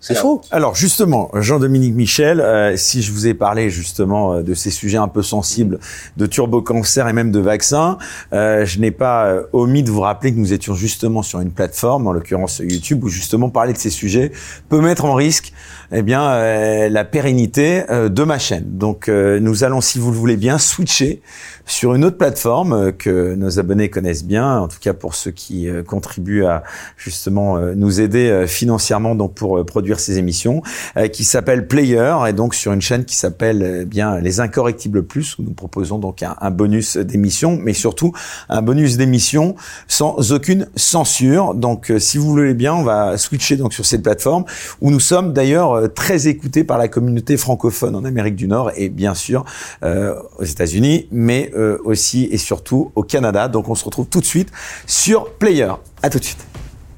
[0.01, 0.41] C'est faux.
[0.51, 4.97] Alors justement, Jean-Dominique Michel, euh, si je vous ai parlé justement euh, de ces sujets
[4.97, 5.79] un peu sensibles
[6.17, 7.97] de turbo-cancer et même de vaccins,
[8.33, 12.05] euh, je n'ai pas omis de vous rappeler que nous étions justement sur une plateforme,
[12.05, 14.31] en l'occurrence YouTube, où justement parler de ces sujets
[14.69, 15.53] peut mettre en risque
[15.91, 18.65] eh bien la pérennité de ma chaîne.
[18.77, 21.21] Donc nous allons, si vous le voulez bien, switcher
[21.65, 25.67] sur une autre plateforme que nos abonnés connaissent bien, en tout cas pour ceux qui
[25.87, 26.63] contribuent à
[26.97, 30.61] justement nous aider financièrement donc pour produire ces émissions,
[30.97, 35.03] euh, qui s'appelle Player, et donc sur une chaîne qui s'appelle euh, bien Les Incorrectibles
[35.03, 38.13] Plus, où nous proposons donc un, bonus d'émission, mais surtout
[38.49, 39.55] un bonus d'émission
[39.87, 41.53] sans aucune censure.
[41.53, 44.45] Donc euh, si vous voulez bien, on va switcher donc sur cette plateforme,
[44.81, 48.89] où nous sommes d'ailleurs très écoutés par la communauté francophone en Amérique du Nord, et
[48.89, 49.45] bien sûr
[49.83, 51.51] aux États-Unis, mais
[51.83, 53.47] aussi et surtout au Canada.
[53.47, 54.49] Donc on se retrouve tout de suite
[54.85, 55.71] sur Player.
[56.01, 56.45] À tout de suite.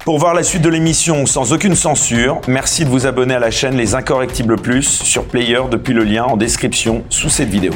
[0.04, 3.50] Pour voir la suite de l'émission sans aucune censure, merci de vous abonner à la
[3.50, 7.72] chaîne Les Incorrectibles Plus sur Player depuis le lien en description sous cette vidéo.